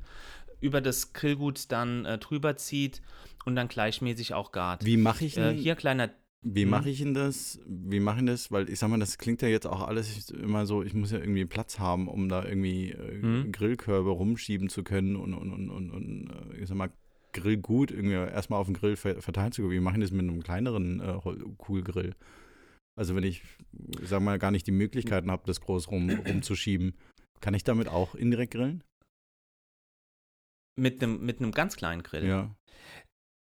über 0.60 0.80
das 0.80 1.12
Grillgut 1.12 1.70
dann 1.72 2.04
äh, 2.04 2.18
drüber 2.18 2.56
zieht 2.56 3.02
und 3.44 3.56
dann 3.56 3.68
gleichmäßig 3.68 4.34
auch 4.34 4.52
gart. 4.52 4.84
Wie 4.84 4.96
mache 4.96 5.24
ich 5.24 5.36
Äh, 5.36 5.50
denn, 5.50 5.56
hier 5.58 5.76
kleiner 5.76 6.10
wie 6.40 6.64
Mhm. 6.64 6.70
mache 6.70 6.88
ich 6.90 6.98
denn 6.98 7.14
das? 7.14 7.58
Wie 7.66 7.98
mache 7.98 8.20
ich 8.20 8.26
das? 8.26 8.52
Weil 8.52 8.70
ich 8.70 8.78
sag 8.78 8.88
mal, 8.88 9.00
das 9.00 9.18
klingt 9.18 9.42
ja 9.42 9.48
jetzt 9.48 9.66
auch 9.66 9.82
alles 9.82 10.30
immer 10.30 10.66
so, 10.66 10.84
ich 10.84 10.94
muss 10.94 11.10
ja 11.10 11.18
irgendwie 11.18 11.44
Platz 11.44 11.80
haben, 11.80 12.06
um 12.06 12.28
da 12.28 12.44
irgendwie 12.44 12.92
äh, 12.92 13.22
Mhm. 13.22 13.50
Grillkörbe 13.50 14.10
rumschieben 14.10 14.68
zu 14.68 14.84
können 14.84 15.16
und, 15.16 15.34
und, 15.34 15.52
und, 15.52 15.68
und, 15.68 15.90
und 15.90 16.30
äh, 16.30 16.56
ich 16.58 16.68
sag 16.68 16.76
mal, 16.76 16.90
Grillgut 17.32 17.90
irgendwie 17.90 18.14
erstmal 18.14 18.60
auf 18.60 18.66
den 18.68 18.74
Grill 18.74 18.94
ver 18.96 19.20
verteilen 19.20 19.50
zu 19.50 19.62
können. 19.62 19.74
Wie 19.74 19.80
mache 19.80 19.96
ich 19.96 20.02
das 20.02 20.12
mit 20.12 20.20
einem 20.22 20.42
kleineren 20.42 21.00
äh, 21.00 21.18
Kugelgrill? 21.58 22.14
Also 22.96 23.14
wenn 23.16 23.24
ich, 23.24 23.42
sag 24.02 24.22
mal, 24.22 24.38
gar 24.38 24.50
nicht 24.52 24.66
die 24.66 24.72
Möglichkeiten 24.72 25.30
habe, 25.32 25.42
das 25.46 25.60
groß 25.60 25.90
rum, 25.90 26.08
rumzuschieben, 26.26 26.94
kann 27.40 27.54
ich 27.54 27.64
damit 27.64 27.88
auch 27.88 28.14
indirekt 28.14 28.52
grillen? 28.54 28.82
Mit 30.78 31.02
einem 31.02 31.24
mit 31.24 31.38
ganz 31.54 31.76
kleinen 31.76 32.02
Grill. 32.02 32.26
Ja. 32.26 32.54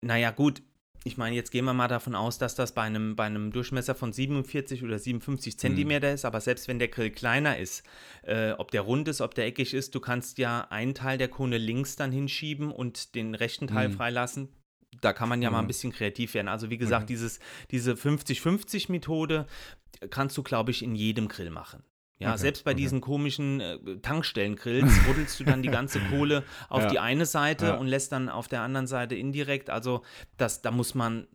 Naja, 0.02 0.32
gut. 0.32 0.62
Ich 1.04 1.16
meine, 1.16 1.36
jetzt 1.38 1.52
gehen 1.52 1.64
wir 1.64 1.74
mal 1.74 1.88
davon 1.88 2.16
aus, 2.16 2.38
dass 2.38 2.56
das 2.56 2.74
bei 2.74 2.82
einem, 2.82 3.16
bei 3.16 3.24
einem 3.26 3.52
Durchmesser 3.52 3.96
von 3.96 4.12
47 4.12 4.84
oder 4.84 5.00
57 5.00 5.54
Mhm. 5.54 5.58
Zentimeter 5.60 6.12
ist, 6.12 6.26
aber 6.26 6.42
selbst 6.42 6.68
wenn 6.68 6.80
der 6.80 6.90
Grill 6.90 7.12
kleiner 7.12 7.58
ist, 7.58 7.84
äh, 8.24 8.52
ob 8.52 8.72
der 8.72 8.82
rund 8.82 9.08
ist, 9.08 9.22
ob 9.22 9.34
der 9.34 9.46
eckig 9.46 9.74
ist, 9.74 9.96
du 9.96 10.00
kannst 10.02 10.38
ja 10.38 10.62
einen 10.70 10.96
Teil 10.96 11.18
der 11.18 11.30
Kohne 11.30 11.58
links 11.60 11.96
dann 11.96 12.12
hinschieben 12.12 12.72
und 12.72 13.16
den 13.16 13.36
rechten 13.36 13.68
Teil 13.68 13.88
Mhm. 13.90 13.94
freilassen. 13.94 14.50
Da 15.00 15.14
kann 15.14 15.30
man 15.30 15.42
ja 15.42 15.50
mal 15.52 15.60
ein 15.60 15.66
Ja. 15.66 15.68
bisschen 15.68 15.94
kreativ 15.94 16.34
werden. 16.34 16.48
Also 16.50 16.70
wie 16.70 16.78
gesagt, 16.78 17.04
Okay. 17.04 17.14
dieses, 17.14 17.40
diese 17.72 17.96
50-50-Methode 17.96 19.46
kannst 20.10 20.36
du, 20.38 20.44
glaube 20.44 20.72
ich, 20.72 20.84
in 20.84 20.96
jedem 20.96 21.28
Grill 21.28 21.52
machen. 21.52 21.84
Ja, 22.20 22.30
Okay, 22.30 22.40
selbst 22.40 22.64
bei 22.66 22.72
okay. 22.72 22.82
diesen 22.82 23.00
komischen 23.02 23.60
äh, 23.62 23.78
Tankstellengrills 24.02 24.92
ruddelst 25.08 25.40
du 25.40 25.44
dann 25.44 25.62
die 25.62 25.70
ganze 25.70 26.00
Kohle 26.00 26.44
auf 26.70 26.82
Ja. 26.84 26.90
die 26.90 27.00
eine 27.00 27.26
Seite 27.26 27.68
Ja. 27.68 27.74
und 27.76 27.88
lässt 27.88 28.12
dann 28.12 28.28
auf 28.30 28.48
der 28.48 28.62
anderen 28.62 28.88
Seite 28.88 29.16
indirekt. 29.16 29.70
Also 29.70 30.04
das, 30.38 30.62
da 30.62 30.72
muss 30.72 30.96
man 30.96 31.28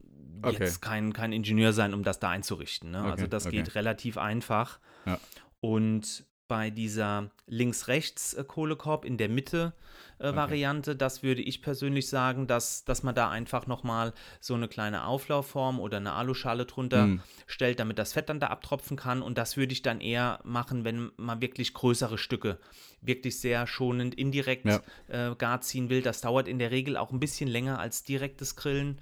Okay. 0.45 0.57
jetzt 0.59 0.83
kein, 0.83 1.13
kein 1.13 1.33
Ingenieur 1.33 1.73
sein, 1.73 1.95
um 1.95 2.03
das 2.03 2.19
da 2.19 2.31
einzurichten. 2.31 2.91
Ne? 2.91 3.05
also 3.05 3.29
das 3.29 3.49
geht 3.49 3.77
relativ 3.77 4.19
einfach. 4.19 4.81
Ja. 5.07 5.21
Und 5.61 6.25
bei 6.53 6.69
dieser 6.69 7.31
Links-Rechts-Kohlekorb 7.47 9.07
in 9.07 9.17
der 9.17 9.31
Mitte 9.31 9.73
äh, 10.19 10.29
Okay. 10.29 10.95
Das 10.99 11.23
würde 11.23 11.41
ich 11.41 11.63
persönlich 11.63 12.09
sagen, 12.11 12.47
dass, 12.47 12.85
dass 12.85 13.03
man 13.03 13.15
da 13.15 13.31
einfach 13.31 13.67
nochmal 13.67 14.13
so 14.39 14.53
eine 14.53 14.69
kleine 14.69 15.07
Auflaufform 15.07 15.81
oder 15.81 15.97
eine 15.97 16.13
Aluschale 16.13 16.67
drunter 16.67 17.07
Mhm. 17.07 17.23
stellt, 17.47 17.81
damit 17.81 17.99
das 17.99 18.13
Fett 18.13 18.29
dann 18.29 18.39
da 18.39 18.49
abtropfen 18.49 18.99
kann. 18.99 19.23
Und 19.23 19.39
das 19.39 19.57
würde 19.57 19.73
ich 19.73 19.81
dann 19.81 20.03
eher 20.03 20.41
machen, 20.45 20.85
wenn 20.85 21.11
man 21.17 21.41
wirklich 21.41 21.73
größere 21.73 22.19
Stücke 22.19 22.59
wirklich 23.01 23.41
sehr 23.41 23.67
schonend 23.67 24.15
indirekt 24.15 24.67
Ja. 24.67 24.83
äh, 25.09 25.35
gar 25.35 25.63
ziehen 25.63 25.89
will. 25.89 26.03
Das 26.03 26.21
dauert 26.21 26.49
in 26.49 26.59
der 26.59 26.71
Regel 26.71 26.99
auch 26.99 27.13
ein 27.13 27.19
bisschen 27.19 27.49
länger 27.49 27.79
als 27.79 28.05
direktes 28.05 28.57
Grillen. 28.57 28.99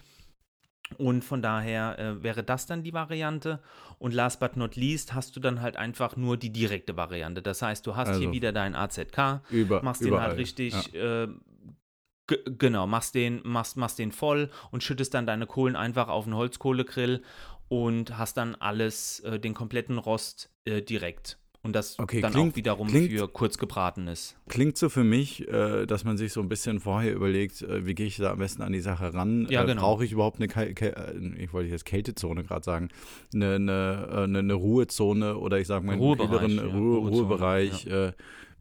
Und 0.98 1.22
von 1.24 1.40
daher 1.42 1.98
äh, 1.98 2.22
wäre 2.22 2.42
das 2.42 2.66
dann 2.66 2.82
die 2.82 2.92
Variante. 2.92 3.60
Und 3.98 4.12
last 4.14 4.40
but 4.40 4.56
not 4.56 4.76
least 4.76 5.14
hast 5.14 5.34
du 5.36 5.40
dann 5.40 5.60
halt 5.62 5.76
einfach 5.76 6.16
nur 6.16 6.36
die 6.36 6.50
direkte 6.52 6.96
Variante. 6.96 7.42
Das 7.42 7.62
heißt, 7.62 7.86
du 7.86 7.96
hast 7.96 8.08
Also 8.08 8.20
hier 8.20 8.32
wieder 8.32 8.52
dein 8.52 8.74
AZK, 8.74 9.40
Über, 9.50 9.82
machst 9.82 10.02
den 10.02 10.08
überall. 10.08 10.28
halt 10.30 10.38
richtig, 10.38 10.92
Ja. 10.92 11.24
äh, 11.24 11.28
ge- 12.26 12.42
genau, 12.58 12.86
machst 12.86 13.14
den, 13.14 13.40
machst, 13.44 13.76
machst 13.76 13.98
den 13.98 14.12
voll 14.12 14.50
und 14.70 14.82
schüttest 14.82 15.14
dann 15.14 15.26
deine 15.26 15.46
Kohlen 15.46 15.76
einfach 15.76 16.08
auf 16.08 16.24
den 16.24 16.34
Holzkohlegrill 16.34 17.22
und 17.68 18.18
hast 18.18 18.36
dann 18.36 18.54
alles, 18.56 19.20
äh, 19.20 19.38
den 19.38 19.54
kompletten 19.54 19.98
Rost 19.98 20.50
äh, 20.64 20.82
direkt. 20.82 21.38
Und 21.62 21.74
das 21.76 21.98
Okay, 21.98 22.22
dann 22.22 22.32
klingt- 22.32 22.52
auch 22.52 22.56
wiederum 22.56 22.88
klingt- 22.88 23.12
für 23.12 23.28
kurz 23.28 23.58
gebratenes. 23.58 24.34
Klingt 24.48 24.78
so 24.78 24.88
für 24.88 25.04
mich, 25.04 25.46
äh, 25.46 25.84
dass 25.84 26.04
man 26.04 26.16
sich 26.16 26.32
so 26.32 26.40
ein 26.40 26.48
bisschen 26.48 26.80
vorher 26.80 27.14
überlegt, 27.14 27.60
äh, 27.60 27.84
wie 27.84 27.94
gehe 27.94 28.06
ich 28.06 28.16
da 28.16 28.30
am 28.32 28.38
besten 28.38 28.62
an 28.62 28.72
die 28.72 28.80
Sache 28.80 29.12
ran? 29.12 29.46
Ja, 29.50 29.62
äh, 29.62 29.66
genau. 29.66 29.82
Brauche 29.82 30.04
ich 30.06 30.12
überhaupt 30.12 30.38
eine, 30.40 30.46
Kä- 30.46 30.84
äh, 30.86 31.42
ich 31.42 31.52
wollte 31.52 31.68
jetzt 31.68 31.84
Kältezone 31.84 32.44
gerade 32.44 32.64
sagen, 32.64 32.88
eine, 33.34 33.56
eine, 33.56 34.08
äh, 34.10 34.38
eine, 34.38 34.54
Ruhezone 34.54 35.36
oder 35.36 35.58
ich 35.58 35.66
sage 35.66 35.84
mal 35.84 35.92
einen 35.92 36.00
Ruhebereich, 36.00 36.40
kühleren 36.40 36.56
ja, 36.70 36.78
Ruhe, 36.78 37.08
Ruhebereich 37.10 37.86
äh, 37.86 38.12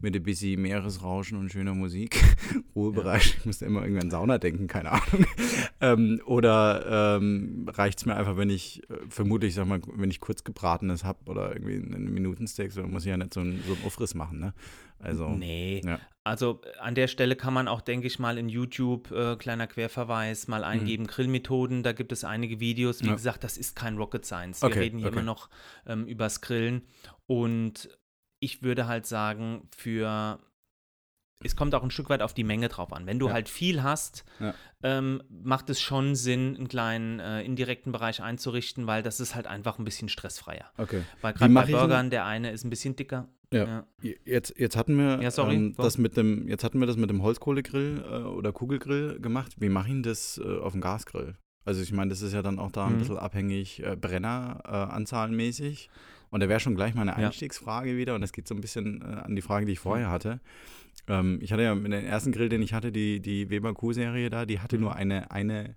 mit 0.02 0.16
ein 0.16 0.24
bisschen 0.24 0.62
Meeresrauschen 0.62 1.38
und 1.38 1.52
schöner 1.52 1.74
Musik. 1.74 2.22
Ruhebereich, 2.76 3.36
ich 3.40 3.46
musste 3.46 3.66
immer 3.66 3.82
irgendwie 3.84 4.02
an 4.02 4.12
Sauna 4.12 4.38
denken, 4.38 4.68
keine 4.68 4.92
Ahnung. 4.94 5.26
ähm, 5.82 6.22
oder 6.26 7.18
ähm, 7.18 7.66
reicht 7.70 8.00
es 8.00 8.06
mir 8.06 8.16
einfach, 8.16 8.38
wenn 8.38 8.50
ich, 8.50 8.82
äh, 8.90 8.94
vermutlich, 9.10 9.54
sag 9.56 9.68
mal, 9.68 9.82
wenn 9.96 10.10
ich 10.12 10.20
kurz 10.20 10.44
gebratenes 10.44 11.04
habe 11.04 11.20
oder 11.30 11.54
irgendwie 11.54 11.76
einen 11.76 12.14
Minutensteak, 12.14 12.72
so 12.72 12.84
muss 12.84 13.04
ich 13.04 13.10
ja 13.10 13.18
nicht 13.18 13.34
so 13.34 13.42
einen, 13.42 13.62
so 13.68 13.74
einen 13.74 13.84
Aufriss 13.86 14.14
machen, 14.16 14.40
ne? 14.40 14.54
Also, 15.02 15.30
Nee. 15.30 15.82
ja. 15.86 16.00
Also 16.26 16.62
äh, 16.64 16.78
an 16.80 16.94
der 16.94 17.08
Stelle 17.08 17.36
kann 17.38 17.54
man 17.54 17.68
auch, 17.70 17.80
denke 17.82 18.06
ich 18.08 18.20
mal, 18.20 18.38
in 18.38 18.50
YouTube, 18.50 19.10
äh, 19.12 19.38
kleiner 19.38 19.66
Querverweis, 19.68 20.48
mal 20.50 20.64
eingeben, 20.66 21.08
Grillmethoden. 21.08 21.84
Da 21.84 21.94
gibt 21.94 22.12
es 22.12 22.24
einige 22.26 22.60
Videos. 22.60 23.00
Wie 23.00 23.06
Mhm. 23.06 23.10
Ja. 23.12 23.16
gesagt, 23.16 23.44
das 23.46 23.58
ist 23.58 23.76
kein 23.78 23.96
Rocket 23.98 24.26
Science. 24.26 24.62
Wir 24.62 24.68
Okay, 24.68 24.80
reden 24.80 24.98
hier 25.00 25.08
okay. 25.08 25.16
immer 25.16 25.26
noch 25.26 25.50
ähm, 25.88 26.06
übers 26.06 26.42
Grillen. 26.42 26.82
Und 27.28 27.90
ich 28.40 28.64
würde 28.64 28.88
halt 28.88 29.06
sagen, 29.06 29.68
für 29.76 30.40
es 31.42 31.56
kommt 31.56 31.74
auch 31.74 31.84
ein 31.84 31.92
Stück 31.92 32.10
weit 32.10 32.22
auf 32.22 32.34
die 32.34 32.44
Menge 32.44 32.68
drauf 32.68 32.92
an. 32.92 33.06
Wenn 33.06 33.18
du 33.18 33.28
Ja. 33.28 33.34
halt 33.34 33.48
viel 33.48 33.82
hast, 33.82 34.26
Ja. 34.40 34.54
ähm, 34.84 35.24
macht 35.30 35.70
es 35.70 35.80
schon 35.80 36.16
Sinn, 36.16 36.58
einen 36.58 36.68
kleinen 36.68 37.20
äh, 37.22 37.42
indirekten 37.44 37.94
Bereich 37.94 38.22
einzurichten, 38.22 38.88
weil 38.88 39.04
das 39.04 39.22
ist 39.22 39.36
halt 39.36 39.48
einfach 39.48 39.80
ein 39.80 39.86
bisschen 39.86 40.10
stressfreier. 40.10 40.66
Okay. 40.78 41.04
Weil 41.22 41.34
gerade 41.34 41.54
bei 41.54 41.66
Burgern, 41.66 42.10
der 42.10 42.26
eine 42.26 42.52
ist 42.52 42.66
ein 42.66 42.70
bisschen 42.70 42.98
dicker. 42.98 43.30
Ja. 43.54 43.88
Jetzt, 44.26 44.54
jetzt 44.60 44.76
hatten 44.76 44.98
wir 44.98 45.22
Ja, 45.22 45.50
ähm, 45.50 45.74
das 45.78 45.98
mit 45.98 46.18
dem, 46.18 46.48
jetzt 46.48 46.64
hatten 46.64 46.80
wir 46.82 46.88
das 46.88 46.98
mit 46.98 47.10
dem 47.10 47.24
Holzkohlegrill 47.24 48.04
äh, 48.06 48.16
oder 48.28 48.52
Kugelgrill 48.52 49.20
gemacht. 49.22 49.56
Wie 49.60 49.70
mache 49.70 49.92
ich 49.92 50.02
das 50.04 50.40
äh, 50.44 50.60
auf 50.60 50.74
dem 50.74 50.82
Gasgrill? 50.82 51.36
Also 51.70 51.84
ich 51.84 51.92
meine, 51.92 52.10
das 52.10 52.24
ist 52.24 52.34
ja 52.34 52.42
dann 52.42 52.58
auch 52.58 52.72
da 52.72 52.88
ein 52.88 52.96
Mhm. 52.96 52.98
bisschen 53.00 53.18
abhängig 53.20 53.84
äh, 53.84 53.96
Brenneranzahlenmäßig. 53.96 54.66
Äh, 54.66 54.96
anzahlenmäßig. 54.96 55.90
und 56.32 56.40
da 56.42 56.50
wäre 56.50 56.60
schon 56.60 56.74
gleich 56.76 56.96
meine 56.96 57.12
Ja. 57.12 57.18
Einstiegsfrage 57.28 57.96
wieder 57.96 58.16
und 58.16 58.22
das 58.22 58.32
geht 58.34 58.48
so 58.48 58.56
ein 58.56 58.62
bisschen 58.62 59.02
äh, 59.04 59.06
an 59.06 59.36
die 59.36 59.42
Frage, 59.44 59.68
die 59.68 59.74
ich 59.74 59.80
vorher 59.80 60.10
hatte. 60.10 60.40
Ähm, 61.08 61.38
ich 61.44 61.52
hatte 61.54 61.62
ja 61.64 61.76
mit 61.76 61.92
dem 61.94 62.06
ersten 62.06 62.32
Grill, 62.32 62.50
den 62.50 62.64
ich 62.64 62.74
hatte, 62.74 62.92
die, 62.92 63.20
die 63.20 63.52
Weber 63.52 63.74
Q-Serie 63.76 64.32
da, 64.32 64.46
die 64.48 64.60
hatte 64.60 64.78
Mhm. 64.78 64.82
nur 64.82 64.96
eine, 64.96 65.30
eine 65.32 65.76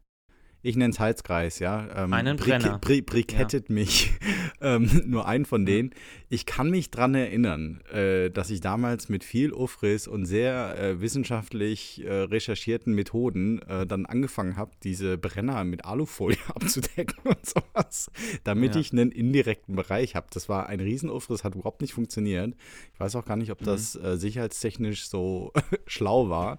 ich 0.63 0.77
nenne 0.77 0.93
es 0.93 1.01
Heizkreis, 1.01 1.59
ja. 1.59 2.05
Ähm, 2.05 2.13
Einen 2.13 2.37
Brenner. 2.37 2.79
Bri 2.79 3.03
brikettet 3.03 3.69
mich. 3.71 4.13
ähm, 4.61 5.03
nur 5.07 5.27
einen 5.27 5.45
von 5.45 5.67
denen. 5.67 5.91
Ich 6.29 6.47
kann 6.47 6.71
mich 6.71 6.91
dran 6.91 7.15
erinnern, 7.15 7.81
äh, 7.93 8.31
dass 8.31 8.49
ich 8.51 8.61
damals 8.61 9.09
mit 9.09 9.25
viel 9.25 9.53
Ufriss 9.53 10.07
und 10.07 10.25
sehr 10.27 10.79
äh, 10.79 11.01
wissenschaftlich 11.01 12.05
äh, 12.05 12.13
recherchierten 12.13 12.95
Methoden 12.95 13.61
äh, 13.63 13.87
dann 13.87 14.07
angefangen 14.07 14.57
habe, 14.57 14.71
diese 14.83 15.19
Brenner 15.19 15.65
mit 15.65 15.85
Alufolie 15.85 16.39
abzudecken 16.55 17.19
und 17.25 17.45
sowas, 17.45 18.11
damit 18.45 18.75
Ja. 18.75 18.81
ich 18.81 18.93
einen 18.93 19.11
indirekten 19.11 19.75
Bereich 19.77 20.15
habe. 20.15 20.27
Das 20.33 20.49
war 20.49 20.69
ein 20.69 20.81
Riesen-Ufriss, 20.81 21.45
hat 21.45 21.55
überhaupt 21.55 21.81
nicht 21.81 21.93
funktioniert. 21.95 22.55
Ich 22.95 23.01
weiß 23.01 23.17
auch 23.17 23.25
gar 23.25 23.37
nicht, 23.37 23.51
ob 23.51 23.61
Mhm. 23.63 23.67
das 23.67 23.97
äh, 23.97 24.17
sicherheitstechnisch 24.17 25.09
so 25.09 25.53
schlau 25.87 26.29
war. 26.29 26.59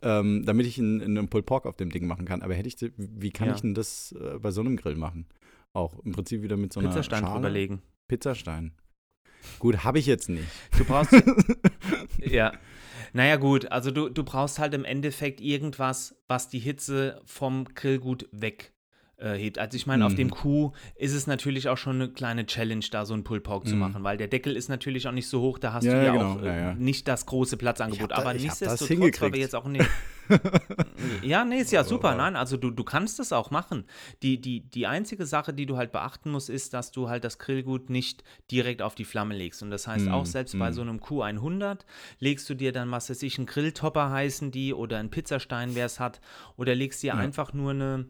Ähm, 0.00 0.44
damit 0.46 0.66
ich 0.66 0.78
einen, 0.78 1.00
einen 1.02 1.28
Pulled 1.28 1.46
Pork 1.46 1.66
auf 1.66 1.76
dem 1.76 1.90
Ding 1.90 2.06
machen 2.06 2.24
kann. 2.24 2.42
Aber 2.42 2.54
hätte 2.54 2.68
ich, 2.68 2.76
wie 2.96 3.30
kann 3.30 3.48
Ja. 3.48 3.54
ich 3.54 3.62
denn 3.62 3.74
das 3.74 4.12
äh, 4.12 4.38
bei 4.38 4.50
so 4.52 4.60
einem 4.60 4.76
Grill 4.76 4.94
machen? 4.94 5.26
Auch 5.72 5.98
im 6.04 6.12
Prinzip 6.12 6.42
wieder 6.42 6.56
mit 6.56 6.72
so 6.72 6.80
einer 6.80 6.88
Pizzastein 6.90 7.20
Schale? 7.22 7.34
drüberlegen. 7.34 7.82
Pizzastein. 8.06 8.72
Gut, 9.58 9.84
habe 9.84 9.98
ich 9.98 10.06
jetzt 10.06 10.28
nicht. 10.28 10.46
Du 10.76 10.84
brauchst. 10.84 11.12
ja. 12.18 12.52
Naja, 13.12 13.36
gut, 13.36 13.70
also 13.72 13.90
du, 13.90 14.08
du 14.08 14.22
brauchst 14.24 14.58
halt 14.58 14.74
im 14.74 14.84
Endeffekt 14.84 15.40
irgendwas, 15.40 16.14
was 16.28 16.48
die 16.48 16.58
Hitze 16.58 17.20
vom 17.24 17.64
Grillgut 17.74 18.28
weg 18.32 18.72
äh, 19.18 19.34
hebt. 19.34 19.58
Also 19.58 19.76
ich 19.76 19.86
meine, 19.86 20.06
auf 20.06 20.14
dem 20.14 20.28
Mhm. 20.28 20.32
Kuh 20.32 20.72
ist 20.96 21.12
es 21.12 21.26
natürlich 21.26 21.68
auch 21.68 21.76
schon 21.76 21.96
eine 21.96 22.08
kleine 22.08 22.46
Challenge, 22.46 22.84
da 22.90 23.04
so 23.04 23.14
einen 23.14 23.24
Pulled 23.24 23.42
Pork 23.42 23.66
zu 23.66 23.74
Mhm. 23.74 23.80
machen, 23.80 24.04
weil 24.04 24.16
der 24.16 24.28
Deckel 24.28 24.56
ist 24.56 24.68
natürlich 24.68 25.06
auch 25.08 25.12
nicht 25.12 25.28
so 25.28 25.40
hoch, 25.40 25.58
da 25.58 25.72
hast 25.72 25.84
Ja, 25.84 25.98
du 25.98 26.04
ja, 26.06 26.12
genau, 26.12 26.32
auch 26.34 26.42
äh, 26.42 26.46
ja, 26.46 26.56
ja. 26.60 26.74
nicht 26.74 27.08
das 27.08 27.26
große 27.26 27.56
Platzangebot. 27.56 28.10
Da- 28.12 28.16
Aber 28.16 28.32
das 28.32 28.42
nichtsdestotrotz, 28.42 29.20
weil 29.20 29.32
wir 29.32 29.40
jetzt 29.40 29.54
auch 29.56 29.66
nicht. 29.66 29.88
ja, 31.22 31.44
nee, 31.44 31.58
ist 31.60 31.72
ja 31.72 31.84
super. 31.84 32.14
Nein, 32.14 32.36
also 32.36 32.56
du, 32.56 32.70
du 32.70 32.84
kannst 32.84 33.18
es 33.20 33.32
auch 33.32 33.50
machen. 33.50 33.84
Die, 34.22 34.40
die, 34.40 34.60
die 34.60 34.86
einzige 34.86 35.26
Sache, 35.26 35.52
die 35.54 35.66
du 35.66 35.76
halt 35.76 35.92
beachten 35.92 36.30
musst, 36.30 36.50
ist, 36.50 36.74
dass 36.74 36.90
du 36.92 37.08
halt 37.08 37.24
das 37.24 37.38
Grillgut 37.38 37.90
nicht 37.90 38.22
direkt 38.50 38.82
auf 38.82 38.94
die 38.94 39.04
Flamme 39.04 39.34
legst. 39.34 39.62
Und 39.62 39.70
das 39.70 39.86
heißt, 39.86 40.06
Mm, 40.06 40.12
auch 40.12 40.26
selbst 40.26 40.58
bei 40.58 40.70
mm. 40.70 40.72
so 40.74 40.80
einem 40.82 40.98
Q100 40.98 41.78
legst 42.20 42.48
du 42.50 42.54
dir 42.54 42.72
dann, 42.72 42.90
was 42.90 43.10
weiß 43.10 43.22
ich, 43.22 43.38
einen 43.38 43.46
Grilltopper 43.46 44.10
heißen 44.10 44.50
die 44.50 44.74
oder 44.74 44.98
einen 44.98 45.10
Pizzastein, 45.10 45.74
wer 45.74 45.86
es 45.86 45.98
hat, 45.98 46.20
oder 46.56 46.74
legst 46.74 47.02
dir 47.02 47.08
Ja. 47.08 47.14
einfach 47.14 47.52
nur 47.52 47.70
eine, 47.72 48.06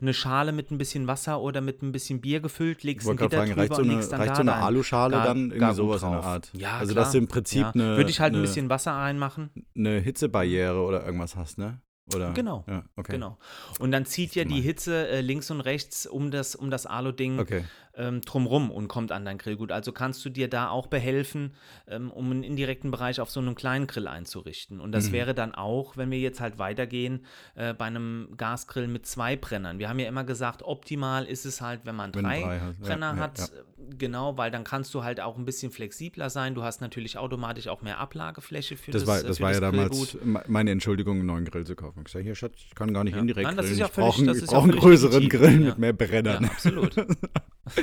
eine 0.00 0.14
Schale 0.14 0.52
mit 0.52 0.70
ein 0.70 0.78
bisschen 0.78 1.06
Wasser 1.06 1.40
oder 1.40 1.60
mit 1.60 1.82
ein 1.82 1.92
bisschen 1.92 2.20
Bier 2.20 2.40
gefüllt, 2.40 2.82
legst 2.84 3.08
ein 3.08 3.16
Gitter 3.16 3.38
fragen, 3.38 3.54
drüber 3.54 3.74
so 3.74 3.82
und 3.82 3.88
legst 3.88 4.12
dann 4.12 4.20
reicht 4.20 4.30
da 4.32 4.36
so 4.36 4.40
eine 4.42 4.54
Aluschale 4.54 5.12
Gar- 5.16 5.24
dann 5.26 5.50
irgendwie 5.50 5.74
sowas 5.74 6.02
in 6.02 6.10
der 6.10 6.18
drauf. 6.20 6.26
Art? 6.26 6.50
Ja, 6.54 6.78
also 6.78 6.92
klar. 6.92 7.04
dass 7.04 7.12
du 7.12 7.18
im 7.18 7.28
Prinzip 7.28 7.60
ja. 7.62 7.70
eine, 7.72 7.96
Würde 7.96 8.10
ich 8.10 8.20
halt 8.20 8.32
ein 8.32 8.36
eine, 8.36 8.42
bisschen 8.42 8.68
Wasser 8.70 8.92
reinmachen. 8.92 9.50
eine 9.76 10.00
Hitzebarriere 10.00 10.80
oder 10.80 11.04
irgendwas 11.04 11.36
hast, 11.36 11.58
ne? 11.58 11.80
Oder? 12.14 12.32
Genau. 12.32 12.64
Ja, 12.66 12.84
okay. 12.96 13.12
Genau. 13.12 13.36
Und 13.80 13.90
dann 13.90 14.06
zieht 14.06 14.34
ja 14.34 14.44
die. 14.44 14.62
Hitze 14.62 15.08
äh, 15.08 15.20
links 15.20 15.50
und 15.50 15.60
rechts 15.60 16.06
um 16.06 16.30
das, 16.30 16.54
um 16.54 16.70
das 16.70 16.86
Alu-Ding 16.86 17.38
Okay. 17.38 17.64
Ähm, 17.98 18.20
drumrum 18.22 18.70
und 18.70 18.88
kommt 18.88 19.12
an 19.12 19.24
dein 19.26 19.36
Grillgut. 19.36 19.72
Also 19.72 19.92
kannst 19.92 20.24
du 20.24 20.30
dir 20.30 20.48
da 20.48 20.70
auch 20.70 20.86
behelfen, 20.86 21.52
ähm, 21.86 22.10
um 22.10 22.30
einen 22.30 22.42
indirekten 22.44 22.90
Bereich 22.90 23.20
auf 23.20 23.28
so 23.30 23.40
einem 23.40 23.54
kleinen 23.54 23.86
Grill 23.86 24.08
einzurichten. 24.08 24.80
Und 24.80 24.92
das 24.92 25.08
Mhm. 25.08 25.12
wäre 25.12 25.34
dann 25.34 25.54
auch, 25.54 25.96
wenn 25.96 26.10
wir 26.10 26.18
jetzt 26.20 26.40
halt 26.40 26.58
weitergehen, 26.58 27.26
äh, 27.56 27.74
bei 27.74 27.84
einem 27.86 28.28
Gasgrill 28.36 28.88
mit 28.88 29.04
zwei 29.04 29.36
Brennern. 29.36 29.78
Wir 29.78 29.88
haben 29.88 29.98
ja 29.98 30.08
immer 30.08 30.24
gesagt, 30.24 30.62
optimal 30.62 31.24
ist 31.26 31.44
es 31.44 31.60
halt, 31.60 31.84
wenn 31.84 31.96
man 31.96 32.14
Wenn 32.14 32.22
drei. 32.24 32.40
Ja, 32.40 32.60
Brenner 32.80 33.14
ja, 33.14 33.16
hat. 33.18 33.38
ja. 33.38 33.44
äh, 33.44 33.48
Genau, 33.96 34.36
weil 34.36 34.50
dann 34.50 34.64
kannst 34.64 34.92
du 34.92 35.02
halt 35.02 35.18
auch 35.20 35.38
ein 35.38 35.44
bisschen 35.46 35.70
flexibler 35.72 36.28
sein. 36.30 36.54
Du 36.54 36.62
hast 36.62 36.80
natürlich 36.82 37.16
automatisch 37.16 37.68
auch 37.68 37.80
mehr 37.80 37.98
Ablagefläche 37.98 38.76
für 38.76 38.90
das, 38.90 39.02
Das 39.04 39.08
war, 39.08 39.20
äh, 39.20 39.26
das 39.26 39.40
war 39.40 39.52
ja 39.52 39.60
das 39.60 39.70
damals 39.70 39.90
Grillgut. 40.10 40.26
me- 40.26 40.44
meine 40.46 40.70
Entschuldigung, 40.72 41.18
einen 41.18 41.26
neuen 41.26 41.44
Grill 41.46 41.64
zu 41.64 41.74
kaufen. 41.74 42.00
Ich 42.00 42.04
gesagt, 42.06 42.24
hier, 42.24 42.34
Schatz, 42.34 42.52
ich 42.66 42.74
kann 42.74 42.92
gar 42.92 43.04
nicht 43.04 43.14
Ja. 43.14 43.20
indirekt 43.20 43.46
Nein, 43.46 43.56
das 43.56 43.66
ist 43.66 43.78
grillen. 43.78 43.80
ja 43.80 43.86
ich 43.86 43.92
brauche 43.92 44.18
einen, 44.64 44.74
ja 44.74 44.80
größeren. 44.80 45.28
Grill 45.28 45.60
Ja. 45.62 45.66
mit 45.68 45.78
mehr 45.78 45.92
Brennern. 45.94 46.44
Ja, 46.44 46.50
absolut. 46.50 46.94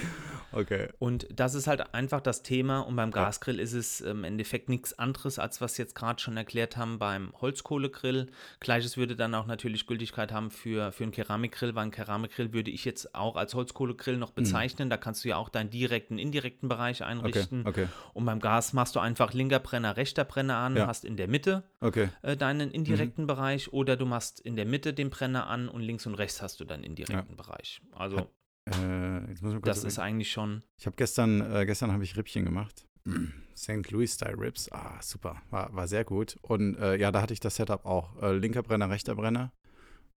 Okay. 0.51 0.87
Und 0.99 1.27
das 1.33 1.53
ist 1.53 1.67
halt 1.67 1.93
einfach 1.93 2.21
das 2.21 2.41
Thema. 2.41 2.79
Und 2.79 2.95
beim 2.95 3.11
Gasgrill 3.11 3.59
ist 3.59 3.73
es 3.73 3.99
im 3.99 4.23
Endeffekt 4.23 4.69
nichts 4.69 4.97
anderes, 4.97 5.37
als 5.37 5.59
was 5.59 5.77
wir 5.77 5.83
jetzt 5.83 5.95
gerade 5.95 6.21
schon 6.21 6.37
erklärt 6.37 6.77
haben 6.77 6.97
beim 6.97 7.33
Holzkohlegrill. 7.41 8.27
Gleiches 8.61 8.95
würde 8.95 9.17
dann 9.17 9.35
auch 9.35 9.47
natürlich 9.47 9.85
Gültigkeit 9.85 10.31
haben 10.31 10.51
für, 10.51 10.93
für 10.93 11.03
einen 11.03 11.11
Keramikgrill, 11.11 11.75
weil 11.75 11.85
ein 11.87 11.91
Keramikgrill 11.91 12.53
würde 12.53 12.71
ich 12.71 12.85
jetzt 12.85 13.13
auch 13.15 13.35
als 13.35 13.53
Holzkohlegrill 13.53 14.15
noch 14.15 14.31
bezeichnen. 14.31 14.89
Da 14.89 14.95
kannst 14.95 15.25
du 15.25 15.29
ja 15.29 15.35
auch 15.35 15.49
deinen 15.49 15.71
direkten, 15.71 16.17
indirekten 16.17 16.69
Bereich 16.69 17.01
Okay, 17.01 17.09
einrichten. 17.11 17.67
okay, 17.67 17.87
Und 18.13 18.23
beim 18.23 18.39
Gas 18.39 18.71
machst 18.71 18.95
du 18.95 19.01
einfach 19.01 19.33
linker 19.33 19.59
Brenner, 19.59 19.97
rechter 19.97 20.23
Brenner 20.23 20.55
an, 20.57 20.77
Ja. 20.77 20.87
hast 20.87 21.03
in 21.03 21.17
der 21.17 21.27
Mitte 21.27 21.63
okay. 21.81 22.07
äh, 22.21 22.37
deinen 22.37 22.71
indirekten 22.71 23.25
Mhm. 23.25 23.27
Bereich 23.27 23.73
oder 23.73 23.97
du 23.97 24.05
machst 24.05 24.39
in 24.39 24.55
der 24.55 24.65
Mitte 24.65 24.93
den 24.93 25.09
Brenner 25.09 25.47
an 25.47 25.67
und 25.67 25.81
links 25.81 26.05
und 26.05 26.15
rechts 26.15 26.41
hast 26.41 26.61
du 26.61 26.65
deinen 26.65 26.85
indirekten 26.85 27.35
Bereich. 27.35 27.81
Also 27.93 28.29
Äh, 28.67 29.29
jetzt 29.29 29.41
muss 29.43 29.51
ich 29.51 29.55
mal 29.55 29.61
kurz 29.61 29.65
das 29.65 29.83
ist 29.83 29.99
eigentlich 29.99 30.31
schon 30.31 30.63
Ich 30.77 30.85
habe 30.87 30.95
gestern, 30.95 31.41
äh, 31.41 31.65
gestern 31.65 31.91
habe 31.91 32.03
ich 32.03 32.17
Rippchen 32.17 32.45
gemacht. 32.45 32.87
St. 33.55 33.89
Louis 33.91 34.13
Style 34.13 34.37
Rips. 34.37 34.71
Ah, 34.71 34.99
super. 35.01 35.41
War, 35.49 35.73
war 35.73 35.87
sehr 35.87 36.03
gut. 36.03 36.37
Und 36.41 36.75
äh, 36.77 36.95
ja, 36.97 37.11
da 37.11 37.21
hatte 37.21 37.33
ich 37.33 37.39
das 37.39 37.55
Setup 37.55 37.85
auch. 37.85 38.21
Äh, 38.21 38.33
linker 38.37 38.63
Brenner, 38.63 38.89
rechter 38.89 39.15
Brenner. 39.15 39.53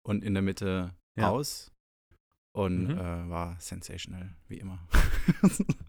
Und 0.03 0.25
in 0.25 0.35
der 0.35 0.43
Mitte 0.43 0.95
Ja. 1.17 1.29
aus. 1.31 1.71
Und 2.53 2.89
Mhm. 2.89 2.91
äh, 2.99 3.29
war 3.31 3.57
sensational, 3.61 4.35
wie 4.49 4.57
immer. 4.59 4.79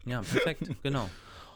Ja, 0.06 0.22
perfekt, 0.22 0.70
genau. 0.84 1.10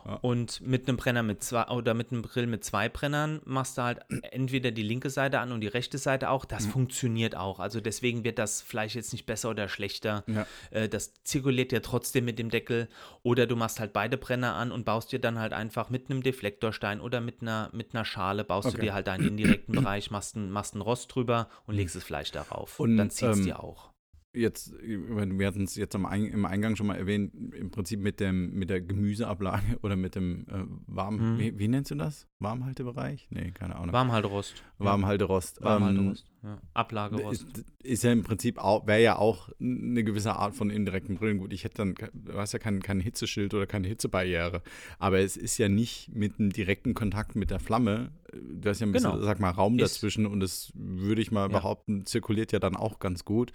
Ja. 0.05 0.15
Und 0.15 0.61
mit 0.61 0.87
einem 0.87 0.97
Brenner 0.97 1.23
mit 1.23 1.43
zwei 1.43 1.65
oder 1.67 1.93
mit 1.93 2.11
einem 2.11 2.23
Grill 2.23 2.47
mit 2.47 2.63
zwei 2.63 2.89
Brennern 2.89 3.41
machst 3.45 3.77
du 3.77 3.83
halt 3.83 3.99
entweder 4.31 4.71
die 4.71 4.83
linke 4.83 5.09
Seite 5.09 5.39
an 5.39 5.51
und 5.51 5.61
die 5.61 5.67
rechte 5.67 5.97
Seite 5.97 6.29
auch. 6.29 6.43
Das 6.45 6.65
Mhm. 6.67 6.71
funktioniert 6.71 7.35
auch. 7.37 7.59
Also 7.59 7.79
deswegen 7.79 8.23
wird 8.23 8.37
das 8.37 8.61
Fleisch 8.61 8.95
jetzt 8.95 9.13
nicht 9.13 9.25
besser 9.25 9.49
oder 9.49 9.69
schlechter. 9.69 10.23
Ja. 10.27 10.45
Äh, 10.71 10.89
das 10.89 11.13
zirkuliert 11.23 11.71
ja 11.71 11.79
trotzdem 11.79 12.25
mit 12.25 12.37
dem 12.39 12.49
Deckel. 12.49 12.89
Oder 13.23 13.47
du 13.47 13.55
machst 13.55 13.79
halt 13.79 13.93
beide 13.93 14.17
Brenner 14.17 14.55
an 14.55 14.71
und 14.71 14.83
baust 14.83 15.11
dir 15.11 15.19
dann 15.19 15.39
halt 15.39 15.53
einfach 15.53 15.89
mit 15.89 16.09
einem 16.09 16.21
Deflektorstein 16.21 16.99
oder 16.99 17.21
mit 17.21 17.41
einer, 17.41 17.69
mit 17.71 17.93
einer 17.95 18.03
Schale, 18.03 18.43
baust 18.43 18.65
du 18.65 18.69
Okay. 18.73 18.81
dir 18.81 18.93
halt 18.93 19.07
einen 19.07 19.25
indirekten 19.25 19.73
Bereich, 19.75 20.11
machst 20.11 20.35
einen, 20.35 20.51
machst 20.51 20.73
einen 20.73 20.81
Rost 20.81 21.15
drüber 21.15 21.47
und 21.65 21.75
legst 21.75 21.95
das 21.95 22.03
Fleisch 22.03 22.31
darauf. 22.31 22.79
Und, 22.79 22.97
dann 22.97 23.09
zieht 23.09 23.29
es 23.29 23.37
ähm, 23.37 23.45
dir 23.45 23.63
auch. 23.63 23.92
Jetzt, 24.35 24.73
wir 24.81 25.45
hatten 25.45 25.63
es 25.63 25.75
jetzt 25.75 25.95
am 25.95 26.11
im 26.11 26.45
Eingang 26.45 26.75
schon 26.75 26.87
mal 26.87 26.95
erwähnt, 26.95 27.33
im 27.53 27.69
Prinzip 27.69 27.99
mit, 27.99 28.19
dem, 28.19 28.51
mit 28.55 28.71
der 28.71 28.81
Gemüseablage 28.81 29.77
oder 29.83 29.95
mit 29.95 30.15
dem 30.15 30.47
äh, 30.49 30.63
warm, 30.87 31.13
Mhm. 31.35 31.39
wie, 31.39 31.59
wie 31.59 31.67
nennst 31.67 31.91
du 31.91 31.95
das? 31.95 32.27
Warmhaltebereich? 32.39 33.27
Nee, 33.29 33.51
keine 33.51 33.75
Ahnung. 33.75 33.93
Warmhalterost. 33.93 34.55
Ja. 34.79 34.85
Warmhalterost. 34.85 35.59
Ähm, 35.59 35.65
Warmhalterost. 35.65 36.25
Ja. 36.41 36.57
Ablagerost. 36.73 37.43
Ist, 37.43 37.65
ist 37.83 38.03
ja 38.03 38.11
im 38.11 38.23
Prinzip 38.23 38.57
auch, 38.57 38.87
wäre 38.87 39.03
ja 39.03 39.17
auch 39.19 39.49
eine 39.61 40.03
gewisse 40.03 40.33
Art 40.35 40.55
von 40.55 40.71
indirektem 40.71 41.15
Brillen. 41.15 41.37
Gut, 41.37 41.53
ich 41.53 41.63
hätte 41.63 41.77
dann, 41.77 41.95
du 42.13 42.33
hast 42.33 42.53
ja 42.53 42.59
kein, 42.59 42.81
kein 42.81 42.99
Hitzeschild 43.01 43.53
oder 43.53 43.67
keine 43.67 43.87
Hitzebarriere. 43.87 44.63
Aber 44.97 45.19
es 45.19 45.37
ist 45.37 45.59
ja 45.59 45.69
nicht 45.69 46.09
mit 46.13 46.39
einem 46.39 46.49
direkten 46.51 46.95
Kontakt 46.95 47.35
mit 47.35 47.51
der 47.51 47.59
Flamme. 47.59 48.11
Du 48.33 48.67
hast 48.67 48.79
ja 48.79 48.87
ein 48.87 48.91
bisschen, 48.93 49.11
Genau. 49.11 49.23
sag 49.23 49.39
mal, 49.39 49.51
Raum 49.51 49.77
Ist- 49.77 49.97
dazwischen 49.97 50.25
und 50.25 50.39
das 50.39 50.71
würde 50.75 51.21
ich 51.21 51.31
mal 51.31 51.43
Ja. 51.43 51.59
behaupten, 51.59 52.07
zirkuliert 52.07 52.51
ja 52.51 52.57
dann 52.57 52.75
auch 52.75 52.97
ganz 52.97 53.25
gut. 53.25 53.53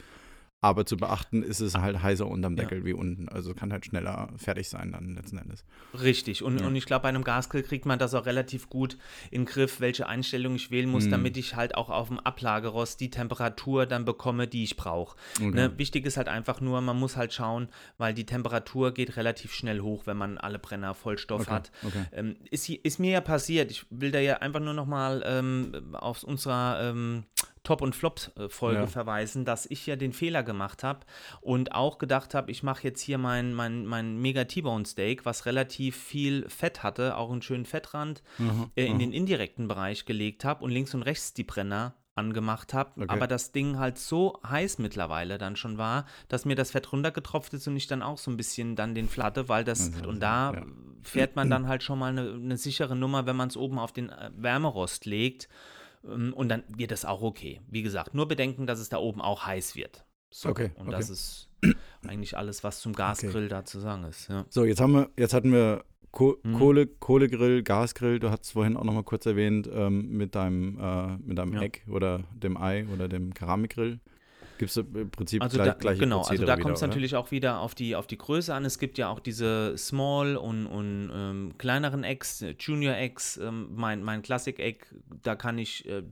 Aber 0.60 0.84
zu 0.84 0.96
beachten 0.96 1.44
ist 1.44 1.60
es 1.60 1.76
halt 1.76 2.02
heißer 2.02 2.26
unterm 2.26 2.56
Ja. 2.56 2.64
Deckel 2.64 2.84
wie 2.84 2.92
unten. 2.92 3.28
Also 3.28 3.54
kann 3.54 3.72
halt 3.72 3.86
schneller 3.86 4.28
fertig 4.36 4.68
sein 4.68 4.90
dann 4.90 5.14
letzten 5.14 5.38
Endes. 5.38 5.64
Richtig. 6.02 6.42
Und, 6.42 6.60
Ja. 6.60 6.66
und 6.66 6.74
ich 6.74 6.84
glaube, 6.84 7.04
bei 7.04 7.08
einem 7.10 7.22
Gasgrill 7.22 7.62
kriegt 7.62 7.86
man 7.86 8.00
das 8.00 8.12
auch 8.14 8.26
relativ 8.26 8.68
gut 8.68 8.98
in 9.30 9.42
den 9.42 9.46
Griff, 9.46 9.78
welche 9.80 10.08
Einstellung 10.08 10.56
ich 10.56 10.72
wählen 10.72 10.90
muss, 10.90 11.06
Mhm. 11.06 11.10
damit 11.12 11.36
ich 11.36 11.54
halt 11.54 11.76
auch 11.76 11.90
auf 11.90 12.08
dem 12.08 12.18
Ablagerost 12.18 13.00
die 13.00 13.08
Temperatur 13.10 13.86
dann 13.86 14.04
bekomme, 14.04 14.48
die 14.48 14.64
ich 14.64 14.76
brauche. 14.76 15.16
Okay. 15.36 15.50
Ne? 15.52 15.78
Wichtig 15.78 16.04
ist 16.06 16.16
halt 16.16 16.26
einfach 16.28 16.60
nur, 16.60 16.80
man 16.80 16.98
muss 16.98 17.16
halt 17.16 17.32
schauen, 17.32 17.68
weil 17.96 18.12
die 18.12 18.26
Temperatur 18.26 18.92
geht 18.92 19.16
relativ 19.16 19.52
schnell 19.54 19.80
hoch, 19.80 20.08
wenn 20.08 20.16
man 20.16 20.38
alle 20.38 20.58
Brenner 20.58 20.94
Vollstoff 20.94 21.42
Okay, 21.42 21.50
hat. 21.52 21.70
okay. 21.86 22.04
Ähm, 22.10 22.34
ist, 22.50 22.68
ist 22.68 22.98
mir 22.98 23.12
ja 23.12 23.20
passiert. 23.20 23.70
Ich 23.70 23.86
will 23.90 24.10
da 24.10 24.18
ja 24.18 24.38
einfach 24.38 24.60
nur 24.60 24.74
noch 24.74 24.86
mal 24.86 25.22
ähm, 25.24 25.94
aus 25.94 26.24
unserer 26.24 26.80
ähm, 26.82 27.22
Top- 27.68 27.82
und 27.82 27.94
Flop-Folge 27.94 28.80
Ja. 28.80 28.86
verweisen, 28.86 29.44
dass 29.44 29.66
ich 29.66 29.86
ja 29.86 29.96
den 29.96 30.14
Fehler 30.14 30.42
gemacht 30.42 30.82
habe 30.82 31.00
und 31.42 31.72
auch 31.74 31.98
gedacht 31.98 32.32
habe, 32.34 32.50
ich 32.50 32.62
mache 32.62 32.82
jetzt 32.84 33.02
hier 33.02 33.18
mein, 33.18 33.52
mein, 33.52 33.84
mein 33.84 34.16
mega 34.18 34.44
T-Bone 34.44 34.86
Steak, 34.86 35.26
was 35.26 35.44
relativ 35.44 35.94
viel 35.96 36.48
Fett 36.48 36.82
hatte, 36.82 37.16
auch 37.18 37.30
einen 37.30 37.42
schönen 37.42 37.66
Fettrand, 37.66 38.22
Mhm, 38.38 38.70
äh, 38.74 38.86
in 38.86 38.98
den 38.98 39.12
indirekten 39.12 39.68
Bereich 39.68 40.06
gelegt 40.06 40.44
habe 40.46 40.64
und 40.64 40.70
links 40.70 40.94
und 40.94 41.02
rechts 41.02 41.34
die 41.34 41.44
Brenner 41.44 41.94
angemacht 42.14 42.72
habe, 42.74 42.92
Okay. 42.96 43.06
aber 43.08 43.26
das 43.28 43.52
Ding 43.52 43.78
halt 43.78 43.96
so 43.98 44.40
heiß 44.44 44.78
mittlerweile 44.78 45.36
dann 45.38 45.54
schon 45.54 45.76
war, 45.78 46.04
dass 46.28 46.44
mir 46.46 46.56
das 46.56 46.70
Fett 46.72 46.90
runtergetropft 46.90 47.52
ist 47.54 47.68
und 47.68 47.76
ich 47.76 47.86
dann 47.86 48.02
auch 48.02 48.18
so 48.18 48.30
ein 48.30 48.36
bisschen 48.38 48.74
dann 48.76 48.94
den 48.94 49.08
flatte, 49.08 49.48
weil 49.48 49.62
das, 49.62 49.92
Also, 49.94 50.08
und 50.08 50.20
da 50.20 50.52
ja. 50.54 50.62
fährt 51.02 51.36
man 51.36 51.48
dann 51.50 51.68
halt 51.68 51.82
schon 51.84 51.98
mal 51.98 52.10
eine, 52.10 52.32
eine 52.32 52.56
sichere 52.56 52.96
Nummer, 52.96 53.26
wenn 53.26 53.36
man 53.36 53.48
es 53.48 53.56
oben 53.58 53.78
auf 53.78 53.92
den 53.92 54.08
äh, 54.08 54.30
Wärmerost 54.36 55.04
legt 55.06 55.48
und 56.02 56.48
dann 56.48 56.62
wird 56.68 56.90
das 56.90 57.04
auch 57.04 57.22
okay. 57.22 57.60
Wie 57.68 57.82
gesagt, 57.82 58.14
nur 58.14 58.28
bedenken, 58.28 58.66
dass 58.66 58.78
es 58.78 58.88
da 58.88 58.98
oben 58.98 59.20
auch 59.20 59.46
heiß 59.46 59.76
wird. 59.76 60.04
So, 60.30 60.50
Okay, 60.50 60.70
und 60.76 60.88
okay. 60.88 60.96
das 60.96 61.10
ist 61.10 61.48
eigentlich 62.06 62.36
alles, 62.36 62.62
was 62.64 62.80
zum 62.80 62.92
Gasgrill 62.92 63.48
da 63.48 63.64
zu 63.64 63.80
sagen 63.80 64.04
ist. 64.04 64.28
Ja. 64.28 64.44
So, 64.50 64.64
jetzt 64.64 64.80
haben 64.80 64.92
wir, 64.92 65.10
jetzt 65.16 65.34
hatten 65.34 65.52
wir 65.52 65.84
Ko 66.10 66.36
Mhm. 66.42 66.54
Kohle, 66.54 66.86
Kohlegrill, 66.86 67.62
Gasgrill, 67.62 68.18
du 68.18 68.30
hast 68.30 68.44
es 68.44 68.50
vorhin 68.52 68.76
auch 68.76 68.84
noch 68.84 68.94
mal 68.94 69.02
kurz 69.04 69.26
erwähnt, 69.26 69.68
ähm, 69.72 70.08
mit 70.16 70.34
deinem, 70.34 70.78
äh, 70.80 71.16
mit 71.18 71.36
deinem 71.38 71.54
Ja. 71.54 71.62
Egg 71.62 71.80
oder 71.90 72.24
dem 72.34 72.56
Ei 72.56 72.86
oder 72.92 73.08
dem 73.08 73.34
Keramikgrill. 73.34 74.00
Gibt 74.58 74.70
es 74.70 74.76
im 74.76 75.10
Prinzip 75.10 75.42
Also 75.42 75.56
gleich, 75.56 75.68
da, 75.68 75.74
gleiche 75.74 76.00
genau, 76.00 76.18
also 76.18 76.28
Prozedere 76.28 76.46
da 76.46 76.56
wieder, 76.56 76.62
kommt 76.62 76.76
es 76.76 76.82
natürlich 76.82 77.16
auch 77.16 77.30
wieder 77.30 77.60
auf 77.60 77.74
die, 77.74 77.96
auf 77.96 78.06
die 78.06 78.18
Größe 78.18 78.52
an. 78.52 78.64
Es 78.64 78.78
gibt 78.78 78.98
ja 78.98 79.08
auch 79.08 79.20
diese 79.20 79.76
Small 79.78 80.36
und, 80.36 80.66
und 80.66 81.10
ähm, 81.14 81.52
kleineren 81.58 82.04
Eggs, 82.04 82.42
äh, 82.42 82.54
Junior 82.58 82.96
Eggs, 82.96 83.36
ähm, 83.36 83.68
mein, 83.74 84.02
mein 84.02 84.22
Classic 84.22 84.58
Egg, 84.58 84.86
da 85.22 85.36
kann 85.36 85.58
ich, 85.58 85.88
äh, 85.88 86.02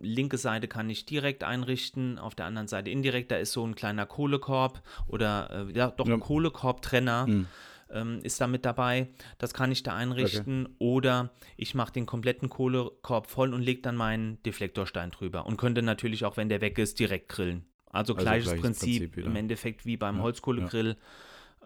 linke 0.00 0.38
Seite 0.38 0.68
kann 0.68 0.90
ich 0.90 1.06
direkt 1.06 1.44
einrichten, 1.44 2.18
auf 2.18 2.34
der 2.34 2.46
anderen 2.46 2.68
Seite 2.68 2.90
indirekt, 2.90 3.30
da 3.30 3.36
ist 3.36 3.52
so 3.52 3.66
ein 3.66 3.74
kleiner 3.74 4.06
Kohlekorb 4.06 4.82
oder 5.06 5.68
äh, 5.68 5.72
ja 5.72 5.90
doch 5.90 6.06
Ja. 6.06 6.18
Kohlekorbtrenner. 6.18 7.26
Hm. 7.26 7.46
ähm, 7.90 8.20
ist 8.22 8.40
da 8.40 8.46
mit 8.46 8.64
dabei. 8.64 9.08
Das 9.38 9.54
kann 9.54 9.70
ich 9.70 9.82
da 9.82 9.94
einrichten. 9.94 10.74
Oder 10.78 11.30
ich 11.56 11.74
mache 11.74 11.92
den 11.92 12.06
kompletten 12.06 12.48
Kohlekorb 12.48 13.28
voll 13.28 13.54
und 13.54 13.62
lege 13.62 13.82
dann 13.82 13.94
meinen 13.94 14.42
Deflektorstein 14.42 15.10
drüber. 15.10 15.46
Und 15.46 15.58
könnte 15.58 15.82
natürlich 15.82 16.24
auch, 16.24 16.36
wenn 16.36 16.48
der 16.48 16.60
weg 16.60 16.78
ist, 16.78 16.98
direkt 16.98 17.28
grillen. 17.28 17.66
Also, 17.94 18.14
Also 18.14 18.24
gleiches 18.24 18.44
gleiches 18.46 18.62
Prinzip, 18.62 19.12
Prinzip 19.12 19.26
im 19.26 19.36
Endeffekt 19.36 19.86
wie 19.86 19.96
beim 19.96 20.16
Ja, 20.16 20.22
Holzkohlegrill. 20.22 20.96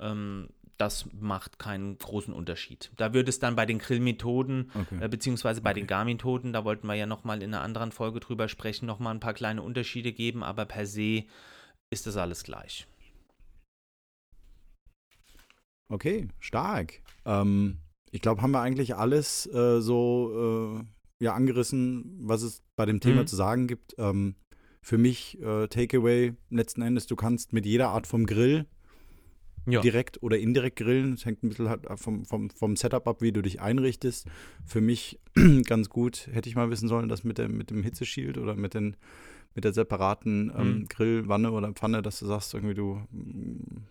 Ähm, 0.00 0.48
das 0.76 1.06
macht 1.20 1.58
keinen 1.58 1.98
großen 1.98 2.32
Unterschied. 2.32 2.92
Da 2.96 3.12
würde 3.12 3.30
es 3.30 3.40
dann 3.40 3.56
bei 3.56 3.66
den 3.66 3.78
Grillmethoden, 3.80 4.70
Okay. 4.74 5.02
äh, 5.02 5.08
beziehungsweise 5.08 5.60
bei 5.60 5.74
den 5.74 5.88
Garmethoden, 5.88 6.52
da 6.52 6.64
wollten 6.64 6.86
wir 6.86 6.94
ja 6.94 7.06
nochmal 7.06 7.42
in 7.42 7.52
einer 7.52 7.64
anderen 7.64 7.90
Folge 7.90 8.20
drüber 8.20 8.48
sprechen, 8.48 8.86
nochmal 8.86 9.12
ein 9.14 9.20
paar 9.20 9.34
kleine 9.34 9.62
Unterschiede 9.62 10.12
geben, 10.12 10.44
aber 10.44 10.66
per 10.66 10.86
se 10.86 11.24
ist 11.90 12.06
das 12.06 12.16
alles 12.16 12.44
gleich. 12.44 12.86
Okay, 15.90 16.28
stark. 16.38 17.00
Ähm, 17.24 17.78
ich 18.10 18.20
glaube, 18.20 18.42
haben 18.42 18.50
wir 18.52 18.60
eigentlich 18.60 18.94
alles 18.94 19.46
äh, 19.46 19.80
so 19.80 20.78
äh, 20.80 21.24
ja, 21.24 21.34
angerissen, 21.34 22.18
was 22.20 22.42
es 22.42 22.62
bei 22.76 22.86
dem 22.86 23.00
Thema 23.00 23.22
Mhm. 23.22 23.26
zu 23.26 23.36
sagen 23.36 23.66
gibt. 23.66 23.94
Ähm, 23.98 24.36
für 24.80 24.98
mich 24.98 25.40
äh, 25.42 25.66
Takeaway 25.68 26.34
letzten 26.50 26.82
Endes, 26.82 27.06
du 27.06 27.16
kannst 27.16 27.52
mit 27.52 27.66
jeder 27.66 27.88
Art 27.90 28.06
vom 28.06 28.26
Grill 28.26 28.66
Ja. 29.66 29.80
direkt 29.82 30.22
oder 30.22 30.38
indirekt 30.38 30.76
grillen. 30.76 31.12
Es 31.12 31.26
hängt 31.26 31.42
ein 31.42 31.48
bisschen 31.50 31.68
halt 31.68 31.86
vom, 31.96 32.24
vom, 32.24 32.48
vom 32.50 32.76
Setup 32.76 33.06
ab, 33.06 33.20
wie 33.20 33.32
du 33.32 33.42
dich 33.42 33.60
einrichtest. 33.60 34.26
Für 34.64 34.80
mich 34.80 35.20
ganz 35.66 35.88
gut, 35.90 36.28
hätte 36.32 36.48
ich 36.48 36.56
mal 36.56 36.70
wissen 36.70 36.88
sollen, 36.88 37.08
dass 37.08 37.24
mit 37.24 37.38
dem, 37.38 37.56
mit 37.56 37.70
dem 37.70 37.82
Hitzeschild 37.82 38.38
oder 38.38 38.54
mit, 38.54 38.72
den, 38.74 38.96
mit 39.54 39.64
der 39.64 39.72
separaten 39.74 40.50
ähm, 40.56 40.78
Mhm. 40.80 40.88
Grillwanne 40.88 41.50
oder 41.52 41.72
Pfanne, 41.72 42.00
dass 42.00 42.18
du 42.20 42.26
sagst, 42.26 42.54
irgendwie 42.54 42.74
du 42.74 43.02
mm, 43.10 43.82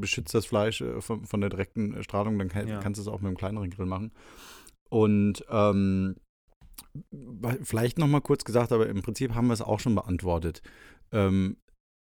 beschützt 0.00 0.34
das 0.34 0.44
Fleisch 0.44 0.80
äh, 0.82 1.00
von, 1.00 1.24
von 1.24 1.40
der 1.40 1.50
direkten 1.50 2.02
Strahlung, 2.02 2.38
dann 2.38 2.48
kann, 2.48 2.68
Ja. 2.68 2.80
kannst 2.80 2.98
du 2.98 3.02
es 3.02 3.08
auch 3.08 3.20
mit 3.20 3.28
einem 3.28 3.36
kleineren 3.38 3.70
Grill 3.70 3.86
machen. 3.86 4.12
Und 4.90 5.44
ähm, 5.48 6.16
vielleicht 7.62 7.98
noch 7.98 8.06
mal 8.06 8.20
kurz 8.20 8.44
gesagt, 8.44 8.72
aber 8.72 8.88
im 8.88 9.02
Prinzip 9.02 9.34
haben 9.34 9.48
wir 9.48 9.54
es 9.54 9.62
auch 9.62 9.80
schon 9.80 9.94
beantwortet. 9.94 10.62
Ähm, 11.12 11.56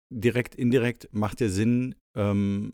direkt, 0.10 0.56
indirekt 0.56 1.10
macht 1.12 1.39
der 1.39 1.50
Sinn, 1.50 1.95
ähm, 2.15 2.73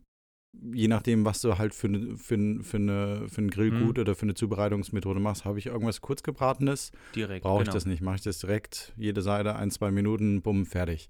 je 0.71 0.87
nachdem, 0.87 1.25
was 1.25 1.41
du 1.41 1.57
halt 1.57 1.73
für, 1.73 1.89
ne- 1.89 2.15
für, 2.17 2.63
für, 2.63 2.77
eine, 2.77 3.27
für 3.27 3.41
ein 3.41 3.49
Grillgut 3.49 3.97
Mhm. 3.97 4.01
oder 4.01 4.15
für 4.15 4.23
eine 4.23 4.35
Zubereitungsmethode 4.35 5.19
machst. 5.19 5.45
Habe 5.45 5.57
ich 5.57 5.65
irgendwas 5.65 6.01
kurzgebratenes? 6.01 6.91
Direkt. 7.15 7.43
Brauche 7.43 7.61
ich 7.63 7.65
genau. 7.65 7.73
das 7.73 7.85
nicht. 7.87 8.01
Mache 8.01 8.17
ich 8.17 8.21
das 8.21 8.37
direkt, 8.39 8.93
jede 8.95 9.21
Seite, 9.23 9.55
ein, 9.55 9.71
zwei 9.71 9.89
Minuten, 9.89 10.41
bumm, 10.43 10.65
fertig. 10.65 11.09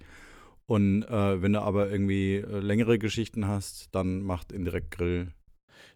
Und 0.65 1.03
äh, 1.03 1.41
wenn 1.41 1.51
du 1.51 1.61
aber 1.61 1.91
irgendwie 1.91 2.35
äh, 2.35 2.59
längere 2.59 2.97
Geschichten 2.97 3.45
hast, 3.47 3.93
dann 3.93 4.21
macht 4.23 4.53
indirekt 4.53 4.91
Grill. 4.91 5.33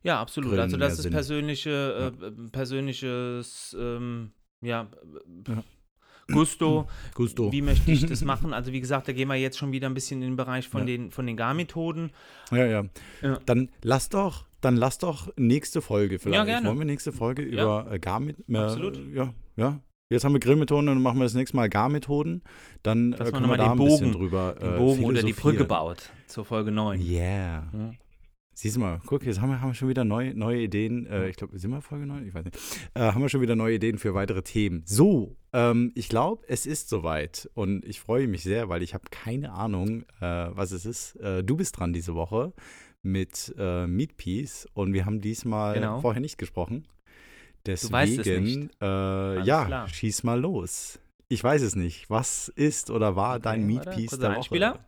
Ja, 0.04 0.20
absolut. 0.20 0.50
Grillen 0.50 0.64
also 0.64 0.76
das 0.76 0.94
ist 0.94 1.04
Sinn. 1.04 1.14
persönliche, 1.14 2.14
äh, 2.20 2.50
persönliches, 2.52 3.76
ähm, 3.80 4.32
ja, 4.62 4.88
Ja. 5.48 5.64
Gusto. 6.32 6.88
Gusto. 7.16 7.52
Wie 7.52 7.62
möchte 7.62 7.90
ich 7.92 8.06
das 8.06 8.22
machen? 8.26 8.54
Also 8.54 8.74
wie 8.74 8.82
gesagt, 8.82 9.08
da 9.08 9.14
gehen 9.14 9.28
wir 9.30 9.36
jetzt 9.36 9.58
schon 9.58 9.72
wieder 9.72 9.88
ein 9.88 9.94
bisschen 9.94 10.22
in 10.22 10.30
den 10.32 10.36
Bereich 10.36 10.68
von 10.68 10.82
Ja. 10.82 10.86
den 10.88 11.12
von 11.12 11.26
den 11.26 11.38
Garmethoden. 11.38 12.12
Ja, 12.52 12.66
ja, 12.66 12.84
Ja. 13.22 13.40
Dann 13.46 13.70
lass 13.82 14.10
doch, 14.10 14.46
dann 14.60 14.76
lass 14.76 14.98
doch 14.98 15.30
nächste 15.38 15.82
Folge 15.82 16.20
vielleicht. 16.20 16.46
gerne. 16.46 16.68
Wollen 16.68 16.80
wir 16.80 16.86
nächste 16.86 17.12
Folge 17.14 17.44
Ja. 17.48 17.64
über 17.82 17.92
äh, 17.94 18.00
Garmet? 18.00 18.38
Äh, 18.50 18.58
Absolut. 18.58 19.00
Ja, 19.14 19.34
ja. 19.56 19.80
Jetzt 20.10 20.24
haben 20.24 20.34
wir 20.34 20.40
Grillmethoden 20.40 20.88
und 20.90 20.96
dann 20.96 21.04
machen 21.04 21.18
wir 21.20 21.26
das 21.26 21.34
nächste 21.34 21.56
Mal 21.58 21.68
Garmethoden. 21.70 22.42
Dann 22.84 23.12
äh, 23.14 23.18
können 23.32 23.50
wir 23.50 23.58
da 23.58 23.74
den 23.74 23.80
ein 23.82 23.86
bisschen 23.86 24.12
Bogen- 24.12 24.20
drüber 24.20 24.56
Den 24.60 24.74
äh, 24.76 24.78
Bogen 24.78 25.04
unter 25.06 25.22
die 25.24 25.34
Brücke 25.34 25.66
baut 25.66 26.12
zur 26.28 26.46
Folge 26.46 26.72
9. 26.72 27.02
Yeah. 27.02 27.68
Ja. 27.74 27.92
Siehst 28.60 28.76
du 28.76 28.80
mal, 28.80 29.00
guck, 29.06 29.24
jetzt 29.24 29.40
haben 29.40 29.50
wir, 29.52 29.62
haben 29.62 29.70
wir 29.70 29.74
schon 29.76 29.88
wieder 29.88 30.04
neue, 30.04 30.34
neue 30.34 30.62
Ideen. 30.64 31.06
Äh, 31.06 31.30
ich 31.30 31.36
glaube, 31.36 31.60
sind 31.60 31.70
wir 31.70 31.80
Folge 31.84 32.08
9? 32.08 32.28
Ich 32.28 32.34
weiß 32.34 32.44
nicht. 32.44 32.58
Äh, 32.96 33.02
haben 33.02 33.22
wir 33.22 33.30
schon 33.30 33.42
wieder 33.42 33.56
neue 33.56 33.76
Ideen 33.76 34.00
für 34.00 34.16
weitere 34.16 34.42
Themen. 34.42 34.82
So, 34.88 35.38
ähm, 35.54 35.92
ich 35.94 36.10
glaube, 36.10 36.44
es 36.48 36.66
ist 36.66 36.90
soweit. 36.90 37.48
Und 37.54 37.86
ich 37.86 38.00
freue 38.00 38.28
mich 38.28 38.42
sehr, 38.42 38.68
weil 38.68 38.82
ich 38.82 38.96
habe 38.96 39.04
keine 39.12 39.52
Ahnung, 39.52 40.06
äh, 40.22 40.48
was 40.50 40.72
es 40.72 40.88
ist. 40.88 41.18
Äh, 41.18 41.44
du 41.44 41.56
bist 41.56 41.78
dran 41.78 41.94
diese 41.94 42.16
Woche 42.16 42.52
mit 43.04 43.54
äh, 43.60 43.86
Meat 43.86 44.18
Peas 44.18 44.68
und 44.74 44.92
wir 44.92 45.06
haben 45.06 45.22
diesmal 45.22 45.76
Genau. 45.76 46.02
vorher 46.02 46.20
nicht 46.20 46.40
gesprochen. 46.40 46.88
Deswegen. 47.68 48.72
Äh, 48.82 49.44
ja, 49.44 49.66
klar. 49.66 49.88
schieß 49.88 50.24
mal 50.24 50.40
los. 50.40 51.00
Ich 51.28 51.44
weiß 51.44 51.62
es 51.62 51.76
nicht. 51.76 52.10
Was 52.10 52.48
ist 52.48 52.90
oder 52.90 53.16
war 53.16 53.40
dein 53.40 53.60
Okay, 53.66 53.68
Meat 53.68 53.86
warte, 53.86 54.00
Piece 54.00 54.10
kurzer 54.10 54.22
der 54.22 54.30
Woche? 54.32 54.38
Einspieler. 54.38 54.80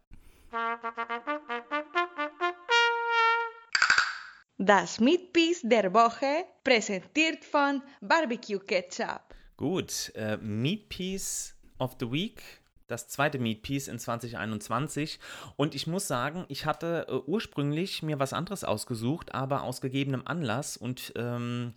Das 4.61 4.99
Meatpiece 4.99 5.61
der 5.63 5.93
Woche 5.93 6.43
präsentiert 6.65 7.45
von 7.45 7.81
Barbecue 8.01 8.59
Ketchup. 8.59 9.21
Gut, 9.55 10.11
äh, 10.15 10.35
Meat 10.37 10.89
Piece 10.89 11.55
of 11.77 11.95
the 11.99 12.11
Week. 12.11 12.41
Das 12.87 13.07
zweite 13.07 13.39
Meat 13.39 13.61
Piece 13.61 13.87
in 13.87 13.99
2021. 13.99 15.19
Und 15.55 15.75
ich 15.75 15.87
muss 15.87 16.07
sagen, 16.09 16.43
ich 16.49 16.65
hatte 16.65 17.05
äh, 17.07 17.13
ursprünglich 17.29 18.03
mir 18.03 18.19
was 18.19 18.33
anderes 18.33 18.65
ausgesucht, 18.65 19.33
aber 19.33 19.63
aus 19.63 19.79
gegebenem 19.79 20.23
Anlass 20.25 20.75
und 20.75 21.13
ähm, 21.15 21.73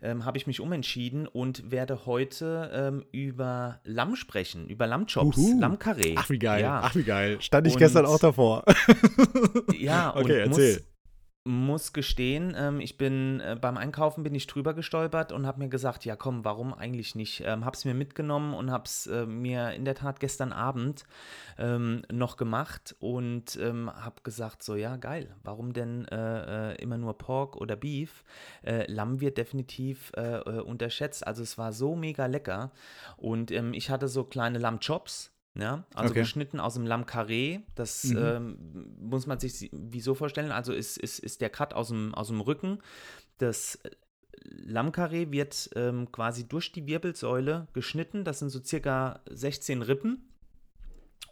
ähm, 0.00 0.24
habe 0.24 0.38
ich 0.38 0.46
mich 0.46 0.60
umentschieden 0.60 1.26
und 1.26 1.72
werde 1.72 2.06
heute 2.06 2.70
ähm, 2.72 3.04
über 3.10 3.80
Lamm 3.82 4.14
sprechen, 4.14 4.68
über 4.68 4.86
Lammchops, 4.86 5.36
Uhu. 5.36 5.58
Lammkarree. 5.58 6.14
Ach, 6.16 6.30
wie 6.30 6.38
geil. 6.38 6.62
Ja, 6.62 6.80
Ach, 6.84 6.94
wie 6.94 7.02
geil. 7.02 7.40
Stand 7.40 7.66
ich 7.66 7.72
Und- 7.72 7.78
gestern 7.80 8.06
auch 8.06 8.20
davor. 8.20 8.62
ja 9.76 10.10
Okay, 10.14 10.20
und 10.44 10.50
erzähl. 10.50 10.74
muss, 10.74 10.82
muss 11.46 11.92
gestehen, 11.92 12.54
ähm, 12.56 12.80
ich 12.80 12.96
bin 12.96 13.40
äh, 13.40 13.56
beim 13.60 13.76
Einkaufen 13.76 14.24
bin 14.24 14.34
ich 14.34 14.46
drüber 14.46 14.72
gestolpert 14.72 15.30
und 15.30 15.46
habe 15.46 15.58
mir 15.58 15.68
gesagt, 15.68 16.06
ja 16.06 16.16
komm, 16.16 16.42
warum 16.42 16.72
eigentlich 16.72 17.14
nicht? 17.14 17.42
Ähm, 17.44 17.64
es 17.70 17.84
mir 17.84 17.92
mitgenommen 17.92 18.54
und 18.54 18.70
habe 18.70 18.84
es 18.84 19.06
äh, 19.06 19.26
mir 19.26 19.72
in 19.72 19.84
der 19.84 19.94
Tat 19.94 20.20
gestern 20.20 20.52
Abend 20.52 21.04
ähm, 21.58 22.02
noch 22.10 22.38
gemacht 22.38 22.96
und 22.98 23.56
ähm, 23.56 23.90
habe 23.94 24.22
gesagt, 24.22 24.62
so 24.62 24.74
ja 24.74 24.96
geil, 24.96 25.36
warum 25.42 25.74
denn 25.74 26.08
äh, 26.08 26.72
äh, 26.72 26.82
immer 26.82 26.96
nur 26.96 27.18
Pork 27.18 27.56
oder 27.56 27.76
Beef? 27.76 28.24
Äh, 28.62 28.90
Lamm 28.90 29.20
wird 29.20 29.36
definitiv 29.36 30.12
äh, 30.14 30.38
unterschätzt. 30.38 31.26
Also 31.26 31.42
es 31.42 31.58
war 31.58 31.74
so 31.74 31.94
mega 31.94 32.24
lecker 32.24 32.70
und 33.18 33.50
ähm, 33.50 33.74
ich 33.74 33.90
hatte 33.90 34.08
so 34.08 34.24
kleine 34.24 34.58
Lammchops. 34.58 35.33
Ja, 35.56 35.84
also 35.94 36.10
Okay. 36.10 36.20
geschnitten 36.22 36.58
aus 36.58 36.74
dem 36.74 36.84
Lamm 36.86 37.04
Carré. 37.04 37.62
Das 37.76 38.04
Mhm. 38.04 38.16
ähm, 38.18 38.96
muss 38.98 39.26
man 39.26 39.38
sich 39.38 39.54
si- 39.56 39.70
wie 39.72 40.00
so 40.00 40.14
vorstellen. 40.14 40.50
Also 40.50 40.72
ist, 40.72 40.98
ist, 40.98 41.20
ist 41.20 41.40
der 41.40 41.50
Cut 41.50 41.74
aus 41.74 41.88
dem, 41.88 42.12
aus 42.14 42.26
dem 42.28 42.40
Rücken. 42.40 42.78
Das 43.38 43.78
Lammkarree 44.44 45.30
wird 45.30 45.70
ähm, 45.76 46.10
quasi 46.12 46.46
durch 46.48 46.72
die 46.72 46.86
Wirbelsäule 46.86 47.68
geschnitten. 47.72 48.24
Das 48.24 48.40
sind 48.40 48.50
so 48.50 48.62
circa 48.62 49.20
16 49.30 49.82
Rippen. 49.82 50.28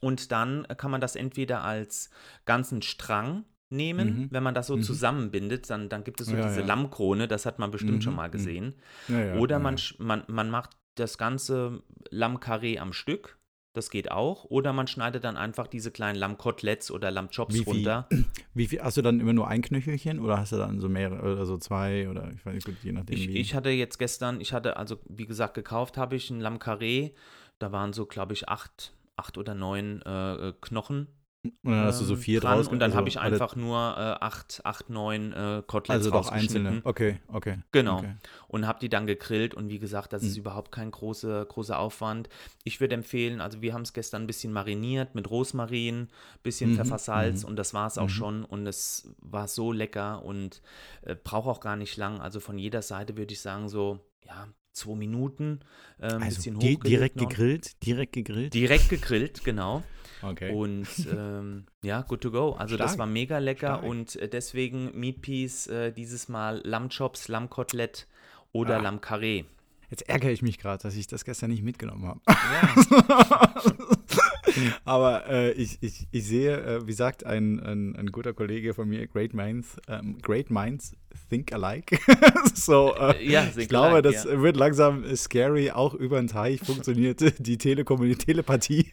Und 0.00 0.32
dann 0.32 0.66
kann 0.76 0.90
man 0.90 1.00
das 1.00 1.16
entweder 1.16 1.62
als 1.62 2.10
ganzen 2.44 2.82
Strang 2.82 3.44
nehmen, 3.70 4.08
Mhm. 4.22 4.28
wenn 4.30 4.42
man 4.42 4.54
das 4.54 4.66
so 4.66 4.76
Mhm. 4.76 4.82
zusammenbindet, 4.82 5.68
dann, 5.70 5.88
dann 5.88 6.04
gibt 6.04 6.20
es 6.20 6.28
so 6.28 6.36
Ja, 6.36 6.42
diese 6.42 6.60
ja. 6.60 6.66
Lammkrone, 6.66 7.26
das 7.28 7.46
hat 7.46 7.58
man 7.58 7.70
bestimmt 7.70 7.98
Mhm, 7.98 8.02
schon 8.02 8.14
mal 8.14 8.28
mhm. 8.28 8.32
gesehen. 8.32 8.74
Ja, 9.08 9.34
Oder 9.36 9.58
man, 9.58 9.78
man, 9.98 10.24
man 10.28 10.50
macht 10.50 10.70
das 10.96 11.18
ganze 11.18 11.82
Lammkarree 12.10 12.78
am 12.78 12.92
Stück 12.92 13.38
Das 13.74 13.88
geht 13.88 14.10
auch. 14.10 14.44
Oder 14.44 14.72
man 14.72 14.86
schneidet 14.86 15.24
dann 15.24 15.36
einfach 15.36 15.66
diese 15.66 15.90
kleinen 15.90 16.16
Lammkoteletts 16.18 16.90
oder 16.90 17.10
Lammchops 17.10 17.54
Wie 17.54 17.64
viel? 17.64 17.72
runter. 17.72 18.08
Wie 18.54 18.66
viel, 18.66 18.82
hast 18.82 18.98
du 18.98 19.02
dann 19.02 19.18
immer 19.18 19.32
nur 19.32 19.48
ein 19.48 19.62
Knöchelchen 19.62 20.20
oder 20.20 20.38
hast 20.38 20.52
du 20.52 20.56
dann 20.56 20.78
so 20.78 20.88
mehrere 20.88 21.32
oder 21.32 21.46
so 21.46 21.56
zwei 21.56 22.08
oder 22.08 22.30
ich 22.34 22.44
weiß 22.44 22.54
nicht, 22.54 22.66
gut, 22.66 22.76
je 22.82 22.92
nachdem 22.92 23.16
Ich, 23.16 23.28
wie. 23.28 23.38
ich 23.38 23.54
hatte 23.54 23.70
jetzt 23.70 23.98
gestern, 23.98 24.40
ich 24.40 24.52
hatte 24.52 24.76
also, 24.76 24.98
wie 25.08 25.26
gesagt, 25.26 25.54
gekauft 25.54 25.96
habe 25.96 26.16
ich 26.16 26.28
ein 26.30 26.40
Lamm 26.40 26.58
Carré. 26.58 27.12
Da 27.58 27.72
waren 27.72 27.92
so, 27.94 28.04
glaube 28.06 28.34
ich, 28.34 28.48
acht, 28.48 28.92
acht 29.16 29.38
oder 29.38 29.54
neun 29.54 30.02
äh, 30.02 30.48
äh, 30.48 30.52
Knochen. 30.60 31.06
Und 31.44 31.52
dann 31.64 31.86
hast 31.86 32.00
du 32.00 32.04
so 32.04 32.14
ähm, 32.14 32.20
vier 32.20 32.40
dran 32.40 32.58
draus. 32.58 32.68
Und 32.68 32.78
dann 32.78 32.90
also 32.90 32.98
habe 32.98 33.08
ich 33.08 33.18
einfach 33.18 33.56
nur 33.56 33.76
äh, 33.76 34.24
acht, 34.24 34.60
acht, 34.64 34.90
neun 34.90 35.32
äh, 35.32 35.62
Koteletts 35.66 35.90
Also 35.90 36.10
doch 36.10 36.28
einzelne. 36.30 36.82
Okay, 36.84 37.18
okay. 37.32 37.58
Genau. 37.72 37.98
Okay. 37.98 38.14
Und 38.46 38.66
habe 38.66 38.78
die 38.78 38.88
dann 38.88 39.06
gegrillt 39.08 39.54
und 39.54 39.68
wie 39.68 39.80
gesagt, 39.80 40.12
das 40.12 40.22
ist 40.22 40.34
Mhm. 40.34 40.40
überhaupt 40.42 40.70
kein 40.70 40.90
großer 40.92 41.44
großer 41.44 41.78
Aufwand. 41.78 42.28
Ich 42.62 42.80
würde 42.80 42.94
empfehlen, 42.94 43.40
also 43.40 43.60
wir 43.60 43.74
haben 43.74 43.82
es 43.82 43.92
gestern 43.92 44.22
ein 44.22 44.26
bisschen 44.28 44.52
mariniert 44.52 45.16
mit 45.16 45.28
Rosmarin, 45.30 46.08
bisschen 46.44 46.70
Mhm, 46.70 46.76
Pfeffersalz 46.76 47.42
mhm. 47.42 47.48
und 47.50 47.56
das 47.56 47.74
war 47.74 47.88
es 47.88 47.98
auch 47.98 48.04
Mhm. 48.04 48.08
schon 48.10 48.44
und 48.44 48.66
es 48.68 49.08
war 49.20 49.48
so 49.48 49.72
lecker 49.72 50.24
und 50.24 50.62
äh, 51.02 51.16
braucht 51.16 51.48
auch 51.48 51.60
gar 51.60 51.74
nicht 51.76 51.96
lang. 51.96 52.20
Also 52.20 52.38
von 52.38 52.56
jeder 52.58 52.82
Seite 52.82 53.16
würde 53.16 53.32
ich 53.32 53.40
sagen 53.40 53.68
so, 53.68 53.98
ja, 54.24 54.46
zwei 54.72 54.94
Minuten, 54.94 55.60
äh, 55.98 56.06
ein 56.06 56.22
Also 56.22 56.36
bisschen 56.36 56.56
hochgelegt 56.56 56.86
direkt 56.86 57.18
gegrillt, 57.18 57.84
direkt 57.84 58.12
gegrillt. 58.12 58.54
Direkt 58.54 58.88
gegrillt, 58.88 59.42
genau. 59.44 59.82
Okay. 60.22 60.52
Und 60.54 60.86
ähm, 61.10 61.64
ja, 61.82 62.02
good 62.02 62.20
to 62.20 62.30
go. 62.30 62.52
Also 62.52 62.76
das 62.76 62.92
Stark. 62.92 62.98
war 63.00 63.06
mega 63.06 63.38
lecker 63.38 63.78
Stark. 63.78 63.82
und 63.84 64.16
äh, 64.16 64.28
deswegen 64.28 64.98
Meat 64.98 65.20
Piece 65.22 65.66
äh, 65.66 65.92
dieses 65.92 66.28
Mal 66.28 66.60
Lammchops, 66.64 67.28
Lammkotelett 67.28 68.06
oder 68.52 68.76
Ah. 68.78 68.82
Lamm 68.82 68.98
Carré. 68.98 69.44
Jetzt 69.90 70.08
ärgere 70.08 70.30
ich 70.30 70.40
mich 70.42 70.58
gerade, 70.58 70.82
dass 70.82 70.96
ich 70.96 71.06
das 71.06 71.24
gestern 71.24 71.50
nicht 71.50 71.62
mitgenommen 71.62 72.06
habe. 72.06 72.20
Ja. 72.28 73.54
Aber 74.84 75.28
äh, 75.28 75.52
ich, 75.52 75.78
ich, 75.80 76.06
ich 76.10 76.24
sehe, 76.26 76.56
äh, 76.60 76.86
wie 76.86 76.92
sagt 76.92 77.24
ein, 77.24 77.60
ein, 77.60 77.96
ein 77.96 78.06
guter 78.12 78.32
Kollege 78.32 78.74
von 78.74 78.88
mir, 78.88 79.06
Great 79.06 79.34
Minds, 79.34 79.76
ähm, 79.88 80.18
Great 80.22 80.50
Minds 80.50 80.94
think 81.28 81.52
alike. 81.52 81.98
so, 82.54 82.94
äh, 82.94 83.24
Ja, 83.24 83.46
ich 83.56 83.68
glaube, 83.68 83.96
alike, 83.96 84.12
das 84.12 84.24
ja. 84.24 84.40
wird 84.40 84.56
langsam 84.56 85.04
scary. 85.16 85.70
Auch 85.70 85.94
über 85.94 86.18
den 86.20 86.28
Teich 86.28 86.60
funktioniert 86.60 87.20
die 87.38 87.58
Telekommunik 87.58 88.18
Telepathie. 88.18 88.90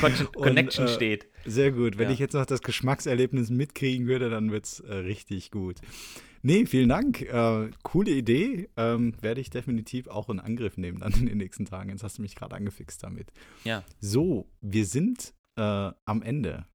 Con 0.00 0.12
Und, 0.12 0.32
Connection 0.34 0.86
äh, 0.86 0.88
steht. 0.88 1.26
Sehr 1.44 1.70
gut. 1.72 1.98
Wenn 1.98 2.08
Ja. 2.08 2.12
ich 2.14 2.18
jetzt 2.18 2.34
noch 2.34 2.46
das 2.46 2.62
Geschmackserlebnis 2.62 3.50
mitkriegen 3.50 4.06
würde, 4.06 4.30
dann 4.30 4.50
wird 4.50 4.64
es 4.64 4.80
äh, 4.80 4.94
richtig 4.94 5.50
gut. 5.50 5.76
Nee, 6.42 6.66
vielen 6.66 6.88
Dank. 6.88 7.22
Äh, 7.22 7.70
coole 7.82 8.10
Idee. 8.10 8.68
Ähm, 8.76 9.14
werde 9.20 9.40
ich 9.40 9.50
definitiv 9.50 10.06
auch 10.08 10.28
in 10.30 10.40
Angriff 10.40 10.76
nehmen 10.76 11.00
dann 11.00 11.12
in 11.12 11.26
den 11.26 11.38
nächsten 11.38 11.64
Tagen. 11.64 11.90
Jetzt 11.90 12.02
hast 12.02 12.18
du 12.18 12.22
mich 12.22 12.34
gerade 12.34 12.54
angefixt 12.56 13.02
damit. 13.02 13.32
Ja. 13.64 13.82
So, 14.00 14.46
wir 14.60 14.86
sind 14.86 15.34
äh, 15.56 15.62
am 16.04 16.22
Ende 16.22 16.66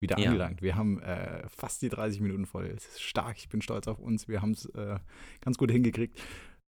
wieder 0.00 0.18
Ja. 0.18 0.26
angelangt. 0.30 0.62
Wir 0.62 0.74
haben 0.74 1.00
äh, 1.00 1.48
fast 1.48 1.80
die 1.82 1.88
30 1.88 2.20
Minuten 2.20 2.46
voll. 2.46 2.66
Es 2.66 2.86
ist 2.86 3.02
stark. 3.02 3.36
Ich 3.38 3.48
bin 3.48 3.62
stolz 3.62 3.86
auf 3.86 4.00
uns. 4.00 4.26
Wir 4.26 4.42
haben 4.42 4.52
es 4.52 4.66
äh, 4.66 4.98
ganz 5.40 5.56
gut 5.58 5.70
hingekriegt. 5.70 6.18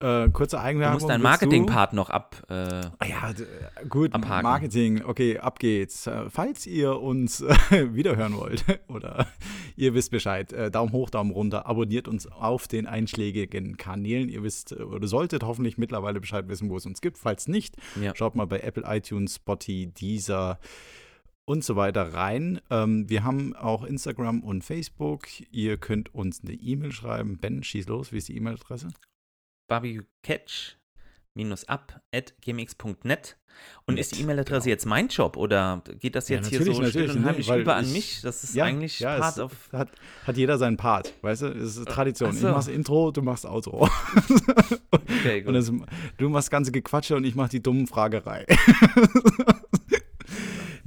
Äh, 0.01 0.29
kurze 0.29 0.55
Du 0.55 0.61
Eigenwerbung. 0.61 0.93
musst 0.93 1.09
deinen 1.09 1.19
du? 1.21 1.27
Marketing-Part 1.27 1.91
noch 1.93 2.09
ab. 2.09 2.41
Äh, 2.49 2.53
Ah 2.53 3.05
Ja, 3.05 3.33
gut, 3.89 4.13
Abhaken. 4.13 4.43
Marketing, 4.43 5.03
okay, 5.03 5.37
ab 5.39 5.59
geht's. 5.59 6.07
Äh, 6.07 6.29
Falls 6.29 6.65
ihr 6.65 7.01
uns 7.01 7.41
äh, 7.41 7.55
wiederhören 7.93 8.37
wollt 8.37 8.63
oder 8.87 9.27
ihr 9.75 9.93
wisst 9.93 10.11
Bescheid, 10.11 10.53
äh, 10.53 10.71
Daumen 10.71 10.93
hoch, 10.93 11.09
Daumen 11.09 11.31
runter, 11.31 11.65
abonniert 11.65 12.07
uns 12.07 12.27
auf 12.27 12.69
den 12.69 12.87
einschlägigen 12.87 13.75
Kanälen. 13.75 14.29
Ihr 14.29 14.41
wisst 14.41 14.71
äh, 14.71 14.75
oder 14.83 15.05
solltet 15.05 15.43
hoffentlich 15.43 15.77
mittlerweile 15.77 16.21
Bescheid 16.21 16.47
wissen, 16.47 16.69
wo 16.69 16.77
es 16.77 16.85
uns 16.85 17.01
gibt. 17.01 17.17
Falls 17.17 17.49
nicht, 17.49 17.75
ja. 18.01 18.15
schaut 18.15 18.35
mal 18.35 18.45
bei 18.47 18.61
Apple, 18.61 18.83
iTunes, 18.87 19.35
Spotify, 19.35 19.87
Deezer 19.87 20.59
und 21.43 21.63
so 21.65 21.75
weiter 21.75 22.13
rein. 22.13 22.61
Ähm, 22.69 23.09
wir 23.09 23.25
haben 23.25 23.53
auch 23.53 23.83
Instagram 23.83 24.43
und 24.43 24.63
Facebook. 24.63 25.27
Ihr 25.51 25.75
könnt 25.75 26.13
uns 26.15 26.41
eine 26.41 26.53
E-Mail 26.53 26.93
schreiben. 26.93 27.37
Ben, 27.37 27.63
schieß 27.63 27.87
los, 27.87 28.13
wie 28.13 28.17
ist 28.19 28.29
die 28.29 28.37
E-Mail-Adresse? 28.37 28.87
Barbecuecatch 29.69 30.75
up 31.67 32.01
at 32.13 32.33
gmx.net. 32.41 33.37
Und 33.85 33.99
ist 33.99 34.15
die 34.15 34.21
E-Mail-Adresse 34.21 34.63
genau. 34.65 34.73
jetzt 34.73 34.85
mein 34.85 35.07
Job 35.09 35.35
oder 35.35 35.81
geht 35.99 36.15
das 36.15 36.29
Ja, 36.29 36.37
jetzt 36.37 36.47
hier 36.47 36.63
so 36.63 36.81
still 36.85 37.09
und 37.11 37.25
heimlich 37.25 37.49
über 37.49 37.75
an 37.75 37.83
ich- 37.85 37.91
mich? 37.91 38.21
Das 38.21 38.41
ist 38.43 38.55
Ja, 38.55 38.63
eigentlich 38.65 38.99
ja, 39.01 39.17
Part 39.19 39.37
of. 39.39 39.51
hat, 39.73 39.89
hat 40.25 40.37
jeder 40.37 40.57
seinen 40.57 40.77
Part, 40.77 41.13
weißt 41.21 41.41
du? 41.41 41.47
Es 41.47 41.75
ist 41.75 41.87
Tradition. 41.89 42.29
Ach 42.29 42.33
Ich 42.35 42.39
so. 42.39 42.47
mach's 42.51 42.67
Intro, 42.67 43.11
du 43.11 43.21
machst 43.21 43.45
Outro. 43.45 43.89
Okay, 44.91 45.43
Und 45.45 45.53
gut. 45.53 45.55
das, 45.55 45.71
du 46.17 46.29
machst 46.29 46.51
ganze 46.51 46.71
Gequatsche 46.71 47.17
und 47.17 47.25
ich 47.25 47.35
mach 47.35 47.49
die 47.49 47.61
dummen 47.61 47.85
Fragerei. 47.87 48.45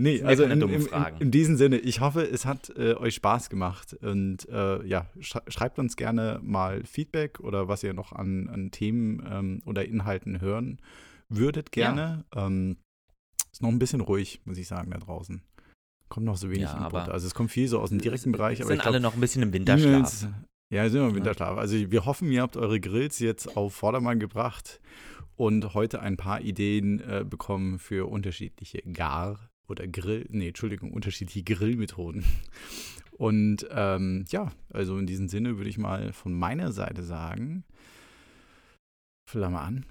nee, 0.03 0.19
sind 0.19 0.27
also 0.27 0.45
ja 0.45 0.51
in, 0.53 0.63
in, 0.63 0.89
in 1.21 1.31
diesem 1.31 1.57
Sinne, 1.57 1.79
ich 1.79 2.01
hoffe, 2.01 2.23
es 2.23 2.45
hat 2.45 2.71
äh, 2.77 2.95
euch 2.95 3.15
Spaß 3.15 3.49
gemacht. 3.51 3.95
Und 3.95 4.49
äh, 4.49 4.85
ja, 4.87 5.07
sch 5.21 5.37
schreibt 5.49 5.79
uns 5.79 5.97
gerne 5.97 6.41
mal 6.43 6.85
Feedback 6.85 7.41
oder 7.41 7.69
was 7.69 7.83
ihr 7.83 7.95
noch 7.95 8.13
an, 8.13 8.49
an 8.49 8.71
Themen 8.71 9.23
ähm, 9.31 9.63
oder 9.65 9.85
Inhalten 9.85 10.41
hören 10.41 10.81
würdet 11.29 11.73
gerne. 11.73 12.25
Ähm, 12.35 12.77
ist 13.53 13.63
noch 13.63 13.69
ein 13.71 13.79
bisschen 13.79 14.01
ruhig, 14.01 14.41
muss 14.45 14.59
ich 14.59 14.67
sagen, 14.69 14.91
da 14.91 14.99
draußen. 14.99 15.43
Kommt 16.09 16.27
noch 16.27 16.37
so 16.37 16.49
wenig 16.49 16.63
Ja, 16.63 16.73
Input. 16.73 16.95
aber 16.95 17.13
Also 17.13 17.27
es 17.27 17.35
kommt 17.35 17.51
viel 17.51 17.69
so 17.69 17.81
aus 17.81 17.89
dem 17.91 17.99
direkten 18.01 18.33
Bereich, 18.33 18.61
aber 18.61 18.69
sind 18.69 18.77
ich 18.77 18.83
glaub, 18.83 18.93
alle 18.95 19.01
noch 19.01 19.15
ein 19.15 19.21
bisschen 19.21 19.43
im 19.43 19.53
Winterschlaf. 19.53 20.27
Ja, 20.71 20.89
sind 20.89 21.01
wir 21.01 21.09
im 21.09 21.15
Winterschlaf. 21.15 21.57
Also 21.59 21.91
wir 21.91 22.05
hoffen, 22.07 22.31
ihr 22.31 22.43
habt 22.43 22.57
eure 22.57 22.81
Grills 22.81 23.19
jetzt 23.19 23.57
auf 23.57 23.75
Vordermann 23.75 24.21
gebracht 24.21 24.81
und 25.37 25.75
heute 25.75 26.01
ein 26.01 26.17
paar 26.17 26.41
Ideen 26.41 27.01
äh, 27.01 27.25
bekommen 27.29 27.79
für 27.79 28.09
unterschiedliche 28.11 28.83
Gar- 28.93 29.39
oder 29.73 29.87
Grill, 29.89 30.27
nee, 30.31 30.49
Entschuldigung, 30.49 30.93
unterschiedliche 30.93 31.43
Grillmethoden. 31.43 32.25
Und 33.13 33.67
ähm, 33.71 34.25
ja, 34.31 34.53
also 34.71 34.99
in 34.99 35.07
diesem 35.07 35.29
Sinne 35.29 35.57
würde 35.59 35.71
ich 35.71 35.79
mal 35.79 36.13
von 36.13 36.33
meiner 36.33 36.73
Seite 36.73 37.03
sagen, 37.03 37.65
Flamme 39.29 39.61
an. 39.61 39.87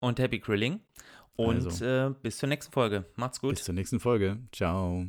Und 0.00 0.18
Happy 0.18 0.38
Grilling. 0.38 0.80
Und 1.36 1.64
Also. 1.64 1.84
äh, 1.84 2.14
bis 2.22 2.38
zur 2.38 2.48
nächsten 2.48 2.72
Folge. 2.72 3.04
Macht's 3.16 3.40
gut. 3.40 3.50
Bis 3.56 3.64
zur 3.64 3.74
nächsten 3.74 4.00
Folge. 4.00 4.38
Ciao. 4.52 5.06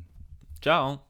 Ciao. 0.62 1.09